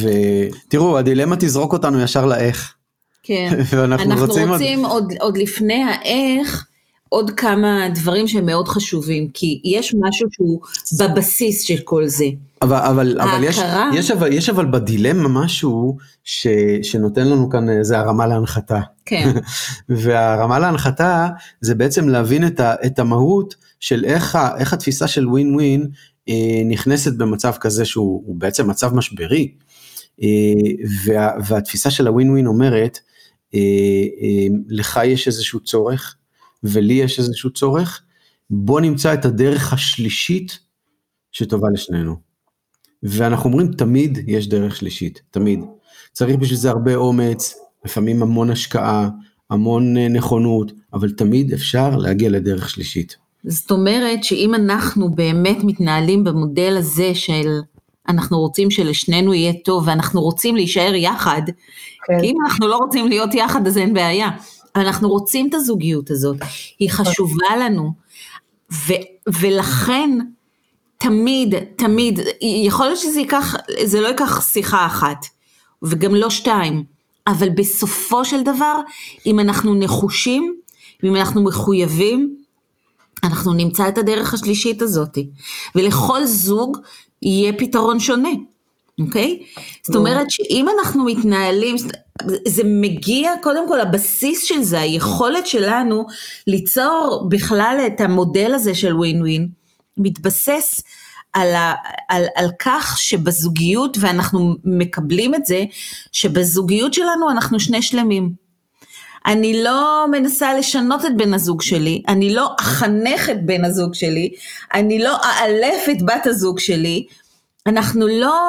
ותראו, 0.00 0.98
הדילמה 0.98 1.36
תזרוק 1.36 1.72
אותנו 1.72 2.00
ישר 2.00 2.26
לאיך. 2.26 2.74
כן, 3.22 3.48
אנחנו 3.84 4.26
רוצים, 4.26 4.48
רוצים 4.48 4.84
עוד... 4.84 5.02
עוד, 5.02 5.12
עוד 5.20 5.36
לפני 5.36 5.82
האיך, 5.82 6.66
עוד 7.14 7.30
כמה 7.30 7.88
דברים 7.94 8.28
שהם 8.28 8.46
מאוד 8.46 8.68
חשובים, 8.68 9.28
כי 9.34 9.60
יש 9.64 9.94
משהו 10.00 10.28
שהוא 10.32 10.60
בבסיס 11.00 11.62
של 11.62 11.78
כל 11.84 12.06
זה. 12.06 12.24
אבל, 12.62 12.76
אבל, 12.76 13.20
אבל, 13.20 13.44
יש, 13.44 13.58
יש, 13.94 14.10
אבל 14.10 14.32
יש 14.32 14.48
אבל 14.48 14.66
בדילמה 14.66 15.28
משהו 15.28 15.96
ש, 16.24 16.46
שנותן 16.82 17.28
לנו 17.28 17.50
כאן 17.50 17.68
איזה 17.68 17.98
הרמה 17.98 18.26
להנחתה. 18.26 18.80
כן. 19.04 19.30
והרמה 20.02 20.58
להנחתה 20.58 21.28
זה 21.60 21.74
בעצם 21.74 22.08
להבין 22.08 22.46
את, 22.46 22.60
ה, 22.60 22.74
את 22.86 22.98
המהות 22.98 23.54
של 23.80 24.04
איך, 24.04 24.36
ה, 24.36 24.58
איך 24.58 24.72
התפיסה 24.72 25.06
של 25.06 25.28
ווין 25.28 25.54
ווין 25.54 25.86
אה, 26.28 26.62
נכנסת 26.64 27.16
במצב 27.16 27.52
כזה 27.60 27.84
שהוא 27.84 28.34
בעצם 28.38 28.70
מצב 28.70 28.94
משברי. 28.94 29.54
אה, 30.22 30.28
וה, 31.04 31.30
והתפיסה 31.46 31.90
של 31.90 32.06
הווין 32.06 32.30
ווין 32.30 32.46
אומרת, 32.46 32.98
אה, 33.54 33.60
אה, 34.22 34.46
לך 34.68 35.00
יש 35.04 35.26
איזשהו 35.26 35.60
צורך, 35.60 36.16
ולי 36.64 36.94
יש 36.94 37.18
איזשהו 37.18 37.50
צורך, 37.50 38.02
בוא 38.50 38.80
נמצא 38.80 39.14
את 39.14 39.24
הדרך 39.24 39.72
השלישית 39.72 40.58
שטובה 41.32 41.68
לשנינו. 41.72 42.16
ואנחנו 43.02 43.50
אומרים 43.50 43.72
תמיד 43.72 44.18
יש 44.26 44.48
דרך 44.48 44.76
שלישית, 44.76 45.22
תמיד. 45.30 45.60
צריך 46.12 46.36
בשביל 46.36 46.58
זה 46.58 46.70
הרבה 46.70 46.94
אומץ, 46.94 47.54
לפעמים 47.84 48.22
המון 48.22 48.50
השקעה, 48.50 49.08
המון 49.50 49.96
אה, 49.96 50.08
נכונות, 50.08 50.72
אבל 50.92 51.10
תמיד 51.10 51.52
אפשר 51.52 51.96
להגיע 51.96 52.30
לדרך 52.30 52.70
שלישית. 52.70 53.16
זאת 53.44 53.70
אומרת 53.70 54.24
שאם 54.24 54.54
אנחנו 54.54 55.10
באמת 55.10 55.56
מתנהלים 55.64 56.24
במודל 56.24 56.76
הזה 56.78 57.14
של 57.14 57.60
אנחנו 58.08 58.38
רוצים 58.38 58.70
שלשנינו 58.70 59.34
יהיה 59.34 59.52
טוב 59.64 59.88
ואנחנו 59.88 60.20
רוצים 60.20 60.56
להישאר 60.56 60.94
יחד, 60.94 61.42
כן. 62.06 62.20
כי 62.20 62.26
אם 62.26 62.34
אנחנו 62.44 62.68
לא 62.68 62.76
רוצים 62.76 63.08
להיות 63.08 63.34
יחד 63.34 63.66
אז 63.66 63.78
אין 63.78 63.94
בעיה. 63.94 64.28
אנחנו 64.76 65.08
רוצים 65.08 65.48
את 65.48 65.54
הזוגיות 65.54 66.10
הזאת, 66.10 66.36
היא 66.78 66.90
חשובה 66.90 67.56
לנו, 67.60 67.92
ו, 68.72 68.92
ולכן 69.40 70.18
תמיד, 70.98 71.54
תמיד, 71.76 72.20
יכול 72.64 72.86
להיות 72.86 72.98
שזה 72.98 73.20
ייקח, 73.20 73.54
זה 73.84 74.00
לא 74.00 74.08
ייקח 74.08 74.52
שיחה 74.52 74.86
אחת, 74.86 75.26
וגם 75.82 76.14
לא 76.14 76.30
שתיים, 76.30 76.84
אבל 77.26 77.48
בסופו 77.48 78.24
של 78.24 78.42
דבר, 78.42 78.74
אם 79.26 79.40
אנחנו 79.40 79.74
נחושים, 79.74 80.54
ואם 81.02 81.16
אנחנו 81.16 81.44
מחויבים, 81.44 82.36
אנחנו 83.24 83.52
נמצא 83.52 83.88
את 83.88 83.98
הדרך 83.98 84.34
השלישית 84.34 84.82
הזאת, 84.82 85.18
ולכל 85.74 86.24
זוג 86.24 86.78
יהיה 87.22 87.52
פתרון 87.52 88.00
שונה. 88.00 88.28
אוקיי? 89.00 89.42
זאת 89.86 89.96
אומרת 89.96 90.30
שאם 90.30 90.66
אנחנו 90.78 91.04
מתנהלים, 91.04 91.76
זה 92.48 92.62
מגיע 92.64 93.32
קודם 93.42 93.68
כל 93.68 93.80
הבסיס 93.80 94.42
של 94.44 94.62
זה, 94.62 94.80
היכולת 94.80 95.46
שלנו 95.46 96.06
ליצור 96.46 97.26
בכלל 97.28 97.80
את 97.86 98.00
המודל 98.00 98.54
הזה 98.54 98.74
של 98.74 98.96
ווין 98.96 99.20
ווין, 99.20 99.48
מתבסס 99.96 100.82
על, 101.32 101.54
ה, 101.54 101.74
על, 102.08 102.24
על 102.36 102.50
כך 102.58 102.94
שבזוגיות, 102.98 103.96
ואנחנו 104.00 104.54
מקבלים 104.64 105.34
את 105.34 105.46
זה, 105.46 105.64
שבזוגיות 106.12 106.94
שלנו 106.94 107.30
אנחנו 107.30 107.60
שני 107.60 107.82
שלמים. 107.82 108.32
אני 109.26 109.62
לא 109.62 110.06
מנסה 110.10 110.54
לשנות 110.54 111.04
את 111.04 111.16
בן 111.16 111.34
הזוג 111.34 111.62
שלי, 111.62 112.02
אני 112.08 112.34
לא 112.34 112.50
אחנך 112.60 113.30
את 113.30 113.46
בן 113.46 113.64
הזוג 113.64 113.94
שלי, 113.94 114.30
אני 114.74 114.98
לא 114.98 115.16
אאלף 115.16 115.88
את 115.90 116.02
בת 116.02 116.26
הזוג 116.26 116.58
שלי, 116.58 117.06
אנחנו 117.66 118.06
לא, 118.06 118.40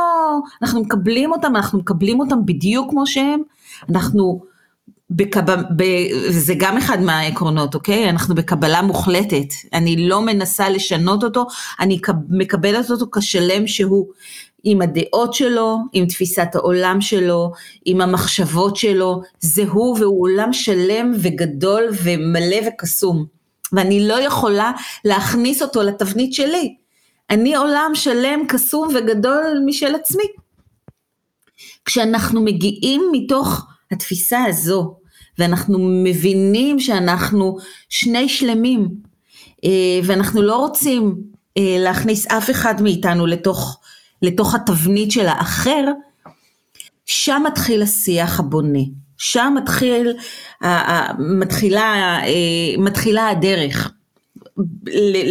אנחנו 0.62 0.82
מקבלים 0.82 1.32
אותם, 1.32 1.56
אנחנו 1.56 1.80
מקבלים 1.80 2.20
אותם 2.20 2.46
בדיוק 2.46 2.90
כמו 2.90 3.08
שהם, 3.08 3.42
אנחנו, 3.90 4.42
בקב, 5.10 5.42
ב, 5.76 5.84
זה 6.30 6.54
גם 6.58 6.78
אחד 6.78 7.02
מהעקרונות, 7.02 7.76
אוקיי? 7.76 8.10
אנחנו 8.10 8.36
בקבלה 8.36 8.82
מוחלטת, 8.82 9.48
אני 9.74 10.08
לא 10.08 10.22
מנסה 10.22 10.70
לשנות 10.70 11.24
אותו, 11.24 11.48
אני 11.80 12.00
מקבלת 12.30 12.92
אותו 12.92 13.06
כשלם 13.12 13.68
שהוא, 13.68 14.08
עם 14.68 14.82
הדעות 14.82 15.34
שלו, 15.34 15.78
עם 15.94 16.06
תפיסת 16.06 16.48
העולם 16.54 17.02
שלו, 17.02 17.52
עם 17.86 18.02
המחשבות 18.02 18.76
שלו, 18.76 19.22
זה 19.40 19.64
הוא 19.64 19.98
והוא 20.00 20.22
עולם 20.22 20.54
שלם 20.54 21.12
וגדול 21.20 21.84
ומלא 22.04 22.58
וקסום, 22.68 23.26
ואני 23.74 24.08
לא 24.08 24.22
יכולה 24.22 24.72
להכניס 25.06 25.62
אותו 25.62 25.84
לתבנית 25.84 26.34
שלי. 26.34 26.76
אני 27.30 27.56
עולם 27.56 27.92
שלם, 27.94 28.40
קסום 28.48 28.88
וגדול 28.96 29.62
משל 29.66 29.96
עצמי. 29.96 30.24
כשאנחנו 31.86 32.42
מגיעים 32.42 33.04
מתוך 33.12 33.66
התפיסה 33.92 34.44
הזו, 34.44 34.96
ואנחנו 35.38 35.80
מבינים 36.04 36.80
שאנחנו 36.80 37.58
שני 37.90 38.30
שלמים, 38.30 38.90
אה, 39.64 40.00
ואנחנו 40.04 40.42
לא 40.42 40.56
רוצים 40.58 41.16
אה, 41.58 41.78
להכניס 41.80 42.28
אף 42.28 42.50
אחד 42.50 42.82
מאיתנו 42.82 43.26
לתוך, 43.26 43.80
לתוך 44.22 44.56
התבנית 44.56 45.12
של 45.12 45.28
האחר, 45.28 45.84
שם 47.06 47.44
מתחיל 47.46 47.82
השיח 47.82 48.40
הבונה, 48.40 48.80
שם 49.18 49.54
מתחיל, 49.58 50.14
מתחילה, 51.20 52.20
אה, 52.24 52.78
מתחילה 52.78 53.30
הדרך. 53.30 53.92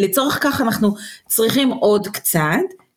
לצורך 0.03 0.39
כך 0.43 0.61
אנחנו 0.61 0.95
צריכים 1.29 1.71
עוד 1.71 2.09
קצת, 2.09 2.41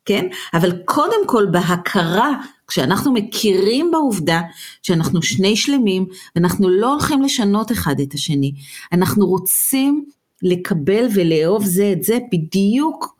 כן? 0.05 0.27
אבל 0.53 0.71
קודם 0.85 1.27
כל 1.27 1.45
בהכרה, 1.51 2.31
כשאנחנו 2.67 3.13
מכירים 3.13 3.91
בעובדה 3.91 4.41
שאנחנו 4.83 5.21
שני 5.21 5.55
שלמים, 5.55 6.05
ואנחנו 6.35 6.69
לא 6.69 6.91
הולכים 6.91 7.21
לשנות 7.21 7.71
אחד 7.71 7.95
את 7.99 8.13
השני, 8.13 8.53
אנחנו 8.93 9.25
רוצים 9.25 10.05
לקבל 10.43 11.07
ולאהוב 11.13 11.65
זה 11.65 11.91
את 11.91 12.03
זה 12.03 12.17
בדיוק, 12.33 13.15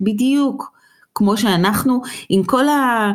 בדיוק, 0.00 0.72
כמו 1.14 1.36
שאנחנו, 1.36 2.00
עם 2.28 2.44
כל 2.44 2.68
ה... 2.68 3.12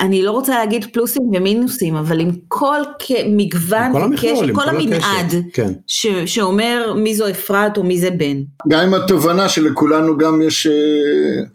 אני 0.00 0.22
לא 0.22 0.30
רוצה 0.30 0.58
להגיד 0.58 0.84
פלוסים 0.92 1.22
ומינוסים, 1.22 1.96
אבל 1.96 2.20
עם 2.20 2.30
כל 2.48 2.80
מגוון 3.28 4.12
וקשת, 4.12 4.54
כל 4.54 4.68
המנעד 4.68 5.34
כן. 5.52 5.72
ש, 5.86 6.06
שאומר 6.26 6.94
מי 6.96 7.14
זו 7.14 7.30
אפרת 7.30 7.78
או 7.78 7.84
מי 7.84 8.00
זה 8.00 8.10
בן. 8.10 8.42
גם 8.68 8.80
עם 8.80 8.94
התובנה 8.94 9.48
שלכולנו 9.48 10.18
גם 10.18 10.42
יש 10.42 10.66
uh, 10.66 11.48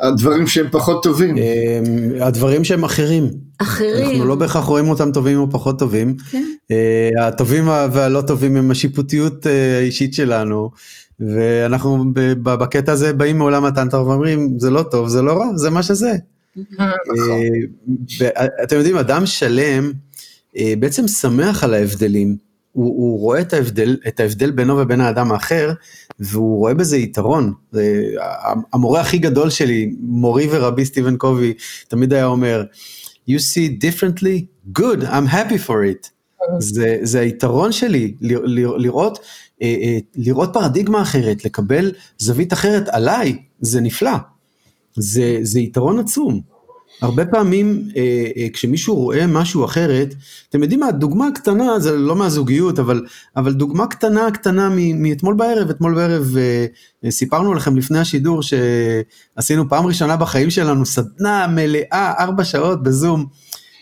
הדברים 0.00 0.46
שהם 0.46 0.66
פחות 0.70 1.02
טובים. 1.02 1.36
Uh, 1.36 1.40
הדברים 2.24 2.64
שהם 2.64 2.84
אחרים. 2.84 3.30
אחרים. 3.58 4.10
אנחנו 4.10 4.24
לא 4.24 4.34
בהכרח 4.34 4.64
רואים 4.64 4.88
אותם 4.88 5.12
טובים 5.12 5.38
או 5.38 5.50
פחות 5.50 5.78
טובים. 5.78 6.16
כן. 6.30 6.44
Uh, 6.72 7.22
הטובים 7.22 7.68
והלא 7.68 8.20
טובים 8.20 8.56
הם 8.56 8.70
השיפוטיות 8.70 9.46
האישית 9.46 10.14
שלנו. 10.14 10.70
ואנחנו 11.20 12.04
בקטע 12.42 12.92
הזה 12.92 13.12
באים 13.12 13.38
מעולם 13.38 13.64
הטנטר 13.64 14.06
ואומרים, 14.06 14.58
זה 14.58 14.70
לא 14.70 14.82
טוב, 14.82 15.08
זה 15.08 15.22
לא 15.22 15.32
רע, 15.32 15.56
זה 15.56 15.70
מה 15.70 15.82
שזה. 15.82 16.12
אתם 18.62 18.76
יודעים, 18.76 18.96
אדם 18.96 19.26
שלם 19.26 19.92
בעצם 20.78 21.08
שמח 21.08 21.64
על 21.64 21.74
ההבדלים. 21.74 22.47
הוא, 22.78 22.86
הוא 22.86 23.20
רואה 23.20 23.40
את 23.40 23.52
ההבדל, 23.52 23.96
את 24.08 24.20
ההבדל 24.20 24.50
בינו 24.50 24.78
ובין 24.78 25.00
האדם 25.00 25.32
האחר, 25.32 25.72
והוא 26.20 26.58
רואה 26.58 26.74
בזה 26.74 26.96
יתרון. 26.96 27.52
זה, 27.72 28.02
המורה 28.72 29.00
הכי 29.00 29.18
גדול 29.18 29.50
שלי, 29.50 29.94
מורי 30.00 30.48
ורבי 30.50 30.84
סטיבן 30.84 31.16
קובי, 31.16 31.54
תמיד 31.88 32.12
היה 32.12 32.26
אומר, 32.26 32.64
you 33.30 33.38
see 33.38 33.84
differently, 33.84 34.68
good, 34.78 35.02
I'm 35.02 35.32
happy 35.32 35.66
for 35.66 35.76
it. 35.92 36.08
זה, 36.58 36.98
זה 37.02 37.20
היתרון 37.20 37.72
שלי, 37.72 38.14
לראות, 38.20 39.18
אה, 39.62 39.74
אה, 39.82 39.98
לראות 40.16 40.50
פרדיגמה 40.52 41.02
אחרת, 41.02 41.44
לקבל 41.44 41.92
זווית 42.18 42.52
אחרת 42.52 42.88
עליי, 42.88 43.36
זה 43.60 43.80
נפלא. 43.80 44.16
זה, 44.96 45.38
זה 45.42 45.60
יתרון 45.60 45.98
עצום. 45.98 46.40
הרבה 47.02 47.26
פעמים 47.26 47.88
אה, 47.96 48.02
אה, 48.36 48.48
כשמישהו 48.52 48.94
רואה 48.94 49.26
משהו 49.26 49.64
אחרת, 49.64 50.14
אתם 50.48 50.62
יודעים 50.62 50.80
מה, 50.80 50.90
דוגמה 50.90 51.28
קטנה, 51.34 51.80
זה 51.80 51.96
לא 51.96 52.16
מהזוגיות, 52.16 52.78
אבל, 52.78 53.06
אבל 53.36 53.52
דוגמה 53.52 53.86
קטנה 53.86 54.30
קטנה 54.30 54.68
מאתמול 54.94 55.34
בערב, 55.34 55.70
אתמול 55.70 55.94
בערב 55.94 56.36
אה, 57.04 57.10
סיפרנו 57.10 57.54
לכם 57.54 57.76
לפני 57.76 57.98
השידור 57.98 58.40
שעשינו 58.42 59.68
פעם 59.68 59.86
ראשונה 59.86 60.16
בחיים 60.16 60.50
שלנו 60.50 60.86
סדנה 60.86 61.46
מלאה, 61.46 62.12
ארבע 62.18 62.44
שעות 62.44 62.82
בזום. 62.82 63.26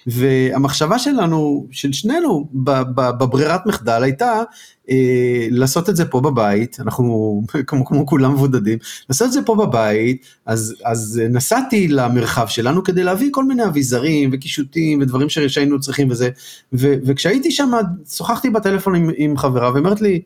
והמחשבה 0.06 0.98
שלנו, 0.98 1.66
של 1.70 1.92
שנינו, 1.92 2.48
בברירת 2.54 3.66
מחדל 3.66 4.02
הייתה 4.02 4.42
אה, 4.90 5.46
לעשות 5.50 5.88
את 5.90 5.96
זה 5.96 6.04
פה 6.04 6.20
בבית, 6.20 6.76
אנחנו 6.80 7.42
כמו, 7.66 7.84
כמו 7.84 8.06
כולם 8.06 8.32
מבודדים, 8.32 8.78
לעשות 9.10 9.26
את 9.26 9.32
זה 9.32 9.42
פה 9.42 9.54
בבית, 9.54 10.26
אז, 10.46 10.74
אז 10.84 11.20
נסעתי 11.30 11.88
למרחב 11.88 12.46
שלנו 12.46 12.84
כדי 12.84 13.04
להביא 13.04 13.28
כל 13.32 13.44
מיני 13.44 13.64
אביזרים 13.64 14.30
וקישוטים 14.32 15.00
ודברים 15.00 15.28
שהיינו 15.28 15.80
צריכים 15.80 16.10
וזה, 16.10 16.30
ו, 16.72 16.94
וכשהייתי 17.04 17.50
שם 17.50 17.70
שוחחתי 18.10 18.50
בטלפון 18.50 18.94
עם, 18.94 19.10
עם 19.16 19.36
חברה 19.36 19.72
ואומרת 19.74 20.00
לי, 20.00 20.22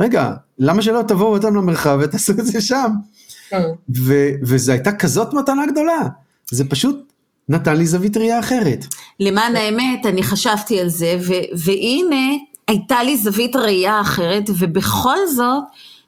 רגע, 0.00 0.32
למה 0.58 0.82
שלא 0.82 1.02
תבואו 1.08 1.32
אותם 1.32 1.56
למרחב 1.56 1.98
ותעשו 2.02 2.32
את 2.32 2.46
זה 2.46 2.60
שם? 2.60 2.90
כן. 3.50 3.62
וזו 4.42 4.72
הייתה 4.72 4.92
כזאת 4.92 5.34
מתנה 5.34 5.66
גדולה, 5.66 6.00
זה 6.50 6.68
פשוט 6.68 7.11
נתן 7.52 7.76
לי 7.76 7.86
זווית 7.86 8.16
ראייה 8.16 8.38
אחרת. 8.38 8.84
למען 9.20 9.56
האמת, 9.56 10.06
אני 10.06 10.22
חשבתי 10.22 10.80
על 10.80 10.88
זה, 10.88 11.16
ו- 11.20 11.56
והנה, 11.64 12.36
הייתה 12.68 13.02
לי 13.02 13.16
זווית 13.16 13.56
ראייה 13.56 14.00
אחרת, 14.00 14.44
ובכל 14.58 15.26
זאת, 15.26 15.64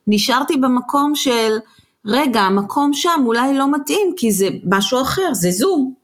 נשארתי 0.07 0.57
במקום 0.57 1.15
של, 1.15 1.53
רגע, 2.07 2.41
המקום 2.41 2.91
שם 2.95 3.23
אולי 3.27 3.55
לא 3.55 3.73
מתאים, 3.73 4.13
כי 4.17 4.33
זה 4.33 4.49
משהו 4.65 5.03
אחר, 5.03 5.35
זה 5.35 5.51
זום, 5.51 5.95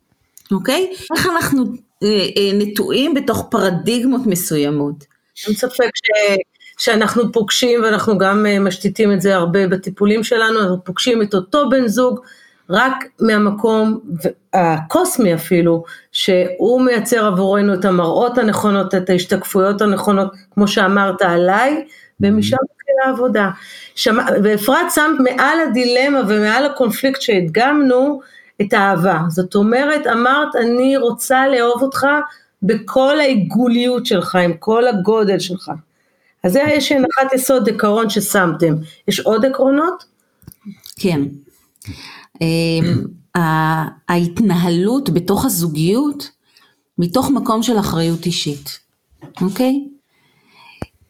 אוקיי? 0.52 0.92
איך 1.16 1.26
אנחנו 1.26 1.64
אה, 2.02 2.08
אה, 2.08 2.50
נטועים 2.54 3.14
בתוך 3.14 3.46
פרדיגמות 3.50 4.26
מסוימות? 4.26 5.04
אין 5.46 5.54
ספק 5.54 5.90
ש... 5.94 6.10
שאנחנו 6.78 7.32
פוגשים, 7.32 7.82
ואנחנו 7.82 8.18
גם 8.18 8.46
אה, 8.46 8.58
משתיתים 8.58 9.12
את 9.12 9.20
זה 9.20 9.36
הרבה 9.36 9.66
בטיפולים 9.66 10.24
שלנו, 10.24 10.60
אנחנו 10.60 10.84
פוגשים 10.84 11.22
את 11.22 11.34
אותו 11.34 11.68
בן 11.70 11.88
זוג, 11.88 12.20
רק 12.70 13.04
מהמקום 13.20 14.00
הקוסמי 14.54 15.34
אפילו, 15.34 15.84
שהוא 16.12 16.82
מייצר 16.82 17.26
עבורנו 17.26 17.74
את 17.74 17.84
המראות 17.84 18.38
הנכונות, 18.38 18.94
את 18.94 19.10
ההשתקפויות 19.10 19.82
הנכונות, 19.82 20.32
כמו 20.54 20.68
שאמרת 20.68 21.22
עליי, 21.22 21.84
ומשם 22.20 22.56
מתחילה 22.64 23.04
העבודה. 23.06 23.50
ואפרת 24.42 24.86
שמת 24.94 25.20
מעל 25.20 25.58
הדילמה 25.60 26.20
ומעל 26.28 26.66
הקונפליקט 26.66 27.20
שהדגמנו, 27.20 28.20
את 28.62 28.72
האהבה. 28.72 29.20
זאת 29.28 29.54
אומרת, 29.54 30.06
אמרת, 30.06 30.56
אני 30.56 30.96
רוצה 30.96 31.48
לאהוב 31.48 31.82
אותך 31.82 32.06
בכל 32.62 33.20
העיגוליות 33.20 34.06
שלך, 34.06 34.36
עם 34.36 34.52
כל 34.52 34.88
הגודל 34.88 35.38
שלך. 35.38 35.70
אז 36.44 36.52
זה 36.52 36.60
יש 36.60 36.92
הנחת 36.92 37.32
יסוד 37.34 37.68
עקרון 37.68 38.10
ששמתם. 38.10 38.74
יש 39.08 39.20
עוד 39.20 39.44
עקרונות? 39.44 40.04
כן. 41.00 41.20
אמ, 42.40 43.04
ההתנהלות 44.08 45.10
בתוך 45.10 45.44
הזוגיות 45.44 46.30
מתוך 46.98 47.30
מקום 47.30 47.62
של 47.62 47.78
אחריות 47.78 48.26
אישית, 48.26 48.78
אוקיי? 49.42 49.88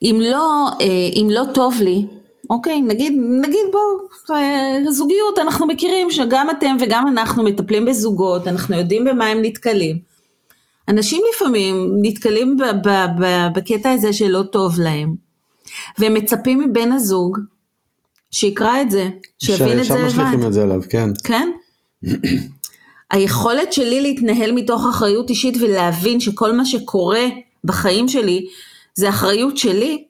אם 0.03 0.21
לא, 0.23 0.69
אה, 0.81 1.09
אם 1.15 1.29
לא 1.31 1.45
טוב 1.55 1.75
לי, 1.81 2.07
אוקיי, 2.51 2.81
נגיד, 2.81 3.13
נגיד 3.41 3.67
בואו, 3.73 4.39
אה, 4.39 4.79
זוגיות, 4.91 5.39
אנחנו 5.39 5.67
מכירים 5.67 6.11
שגם 6.11 6.51
אתם 6.51 6.77
וגם 6.81 7.09
אנחנו 7.09 7.43
מטפלים 7.43 7.85
בזוגות, 7.85 8.49
אנחנו 8.49 8.77
יודעים 8.77 9.05
במה 9.05 9.27
הם 9.27 9.39
נתקלים. 9.43 9.99
אנשים 10.89 11.23
לפעמים 11.35 11.93
נתקלים 12.03 12.57
בקטע 13.55 13.91
הזה 13.91 14.13
שלא 14.13 14.43
טוב 14.43 14.81
להם, 14.81 15.15
והם 15.99 16.15
מצפים 16.15 16.61
מבן 16.61 16.93
הזוג 16.93 17.39
שיקרא 18.31 18.83
את 18.83 18.91
זה, 18.91 19.09
שיבין 19.39 19.79
את 19.79 19.85
זה 19.85 19.95
לבד. 19.95 20.09
שם 20.09 20.21
משליכים 20.21 20.47
את 20.47 20.53
זה 20.53 20.63
עליו, 20.63 20.81
כן. 20.89 21.11
כן? 21.25 21.49
היכולת 23.11 23.73
שלי 23.73 24.01
להתנהל 24.01 24.53
מתוך 24.53 24.87
אחריות 24.91 25.31
אישית 25.31 25.57
ולהבין 25.61 26.21
שכל 26.21 26.53
מה 26.53 26.65
שקורה 26.65 27.27
בחיים 27.65 28.09
שלי 28.09 28.47
זה 28.95 29.09
אחריות 29.09 29.57
שלי, 29.57 30.05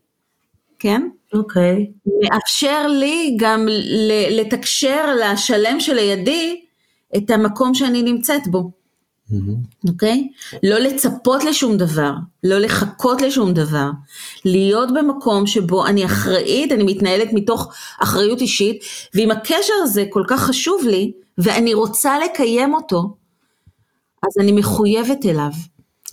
כן? 0.78 1.08
אוקיי. 1.34 1.86
Okay. 1.86 2.10
מאפשר 2.22 2.86
לי 2.86 3.36
גם 3.38 3.68
לתקשר 4.30 5.14
לשלם 5.14 5.80
שלידי 5.80 6.60
את 7.16 7.30
המקום 7.30 7.74
שאני 7.74 8.02
נמצאת 8.02 8.48
בו. 8.48 8.70
אוקיי? 9.88 10.28
Okay? 10.32 10.56
לא 10.62 10.78
לצפות 10.78 11.44
לשום 11.44 11.76
דבר, 11.76 12.12
לא 12.44 12.58
לחכות 12.58 13.22
לשום 13.22 13.52
דבר, 13.52 13.90
להיות 14.44 14.88
במקום 14.94 15.46
שבו 15.46 15.86
אני 15.86 16.04
אחראית, 16.04 16.72
אני 16.72 16.84
מתנהלת 16.84 17.28
מתוך 17.32 17.72
אחריות 18.02 18.40
אישית, 18.40 18.84
ואם 19.14 19.30
הקשר 19.30 19.72
הזה 19.82 20.04
כל 20.10 20.22
כך 20.28 20.40
חשוב 20.40 20.82
לי, 20.86 21.12
ואני 21.38 21.74
רוצה 21.74 22.18
לקיים 22.18 22.74
אותו, 22.74 23.16
אז 24.26 24.32
אני 24.40 24.52
מחויבת 24.52 25.26
אליו. 25.26 25.50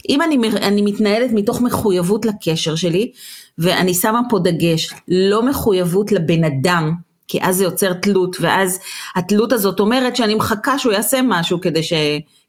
אם 0.09 0.21
אני, 0.21 0.37
אני 0.61 0.81
מתנהלת 0.81 1.31
מתוך 1.33 1.61
מחויבות 1.61 2.25
לקשר 2.25 2.75
שלי, 2.75 3.11
ואני 3.57 3.93
שמה 3.93 4.21
פה 4.29 4.39
דגש, 4.39 4.93
לא 5.07 5.45
מחויבות 5.45 6.11
לבן 6.11 6.43
אדם, 6.43 6.91
כי 7.27 7.39
אז 7.41 7.55
זה 7.55 7.63
יוצר 7.63 7.93
תלות, 7.93 8.37
ואז 8.39 8.79
התלות 9.15 9.53
הזאת 9.53 9.79
אומרת 9.79 10.15
שאני 10.15 10.35
מחכה 10.35 10.79
שהוא 10.79 10.93
יעשה 10.93 11.19
משהו 11.23 11.61
כדי 11.61 11.83
ש... 11.83 11.93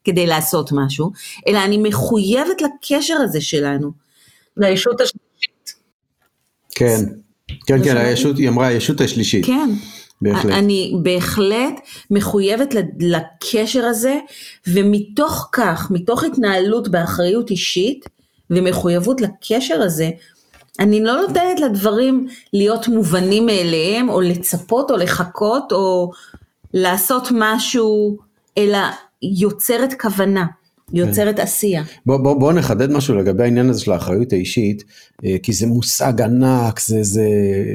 כדי 0.03 0.27
לעשות 0.27 0.71
משהו, 0.71 1.11
אלא 1.47 1.63
אני 1.63 1.77
מחויבת 1.77 2.61
לקשר 2.61 3.15
הזה 3.23 3.41
שלנו. 3.41 3.91
לישות 4.57 5.01
השלישית. 5.01 5.73
כן, 6.75 6.99
כן, 7.67 7.83
כן, 7.83 7.97
הישות, 7.97 8.37
היא 8.37 8.49
אמרה 8.49 8.67
הישות 8.67 9.01
השלישית. 9.01 9.45
כן. 9.45 9.69
בהחלט. 10.21 10.53
אני 10.53 10.93
בהחלט 11.03 11.79
מחויבת 12.11 12.75
לקשר 12.99 13.85
הזה, 13.85 14.19
ומתוך 14.67 15.49
כך, 15.51 15.91
מתוך 15.91 16.23
התנהלות 16.23 16.87
באחריות 16.87 17.49
אישית 17.49 18.05
ומחויבות 18.49 19.21
לקשר 19.21 19.81
הזה, 19.81 20.09
אני 20.79 21.03
לא 21.03 21.21
נותנת 21.21 21.59
לדברים 21.59 22.27
להיות 22.53 22.87
מובנים 22.87 23.45
מאליהם, 23.45 24.09
או 24.09 24.21
לצפות, 24.21 24.91
או 24.91 24.97
לחכות, 24.97 25.71
או 25.71 26.11
לעשות 26.73 27.27
משהו, 27.31 28.17
אלא 28.57 28.77
יוצרת 29.21 29.93
כוונה. 30.01 30.45
יוצרת 30.93 31.35
כן. 31.35 31.41
עשייה. 31.41 31.83
בוא, 32.05 32.17
בוא, 32.17 32.39
בוא 32.39 32.53
נחדד 32.53 32.91
משהו 32.91 33.15
לגבי 33.15 33.43
העניין 33.43 33.69
הזה 33.69 33.81
של 33.81 33.91
האחריות 33.91 34.33
האישית, 34.33 34.83
אה, 35.25 35.35
כי 35.43 35.53
זה 35.53 35.67
מושג 35.67 36.21
ענק, 36.21 36.79
זה, 36.79 37.03
זה, 37.03 37.27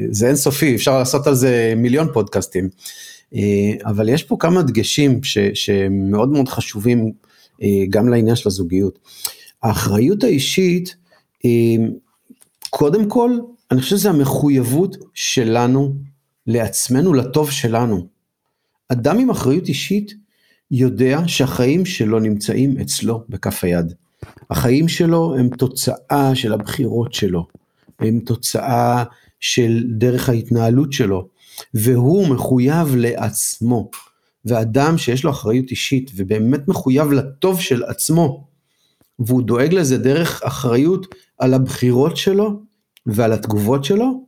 זה 0.09 0.27
אינסופי, 0.27 0.75
אפשר 0.75 0.99
לעשות 0.99 1.27
על 1.27 1.35
זה 1.35 1.73
מיליון 1.77 2.07
פודקאסטים. 2.13 2.69
אה, 3.35 3.73
אבל 3.85 4.09
יש 4.09 4.23
פה 4.23 4.35
כמה 4.39 4.61
דגשים 4.61 5.23
ש, 5.23 5.37
שמאוד 5.53 6.29
מאוד 6.29 6.49
חשובים 6.49 7.11
אה, 7.63 7.67
גם 7.89 8.09
לעניין 8.09 8.35
של 8.35 8.49
הזוגיות. 8.49 8.99
האחריות 9.63 10.23
האישית, 10.23 10.95
קודם 12.69 13.09
כל, 13.09 13.31
אני 13.71 13.81
חושב 13.81 13.95
שזה 13.95 14.09
המחויבות 14.09 14.97
שלנו 15.13 15.93
לעצמנו, 16.47 17.13
לטוב 17.13 17.51
שלנו. 17.51 18.07
אדם 18.89 19.19
עם 19.19 19.29
אחריות 19.29 19.67
אישית, 19.67 20.13
יודע 20.71 21.19
שהחיים 21.27 21.85
שלו 21.85 22.19
נמצאים 22.19 22.77
אצלו 22.77 23.23
בכף 23.29 23.63
היד. 23.63 23.93
החיים 24.49 24.87
שלו 24.87 25.35
הם 25.39 25.49
תוצאה 25.49 26.35
של 26.35 26.53
הבחירות 26.53 27.13
שלו, 27.13 27.47
הם 27.99 28.19
תוצאה 28.19 29.03
של 29.39 29.83
דרך 29.89 30.29
ההתנהלות 30.29 30.93
שלו, 30.93 31.27
והוא 31.73 32.27
מחויב 32.27 32.95
לעצמו. 32.95 33.89
ואדם 34.45 34.97
שיש 34.97 35.23
לו 35.23 35.31
אחריות 35.31 35.71
אישית 35.71 36.11
ובאמת 36.15 36.67
מחויב 36.67 37.11
לטוב 37.11 37.61
של 37.61 37.83
עצמו, 37.83 38.47
והוא 39.19 39.43
דואג 39.43 39.73
לזה 39.73 39.97
דרך 39.97 40.43
אחריות 40.43 41.15
על 41.39 41.53
הבחירות 41.53 42.17
שלו 42.17 42.61
ועל 43.05 43.33
התגובות 43.33 43.83
שלו, 43.83 44.25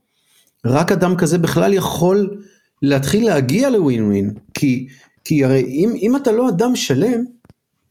רק 0.65 0.91
אדם 0.91 1.15
כזה 1.15 1.37
בכלל 1.37 1.73
יכול 1.73 2.37
להתחיל 2.81 3.25
להגיע 3.25 3.69
לווין 3.69 4.03
ווין, 4.03 4.33
כי, 4.53 4.87
כי 5.27 5.43
הרי 5.43 5.63
אם, 5.65 5.93
אם 6.01 6.15
אתה 6.15 6.31
לא 6.31 6.49
אדם 6.49 6.75
שלם, 6.75 7.23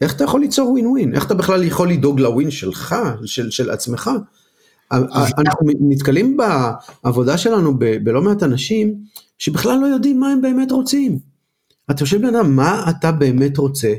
איך 0.00 0.16
אתה 0.16 0.24
יכול 0.24 0.40
ליצור 0.40 0.70
ווין 0.70 0.86
ווין? 0.86 1.14
איך 1.14 1.26
אתה 1.26 1.34
בכלל 1.34 1.64
יכול 1.64 1.90
לדאוג 1.90 2.20
לווין 2.20 2.50
שלך, 2.50 2.96
של, 3.24 3.50
של 3.50 3.70
עצמך? 3.70 4.10
אנחנו 4.92 5.66
נתקלים 5.80 6.36
בעבודה 6.36 7.38
שלנו 7.38 7.78
ב, 7.78 7.84
בלא 8.04 8.22
מעט 8.22 8.42
אנשים 8.42 8.94
שבכלל 9.38 9.78
לא 9.78 9.86
יודעים 9.86 10.20
מה 10.20 10.28
הם 10.28 10.40
באמת 10.40 10.70
רוצים. 10.70 11.18
אתה 11.90 12.02
יושב 12.02 12.18
בן 12.22 12.34
אדם, 12.34 12.56
מה 12.56 12.90
אתה 12.90 13.12
באמת 13.12 13.58
רוצה? 13.58 13.94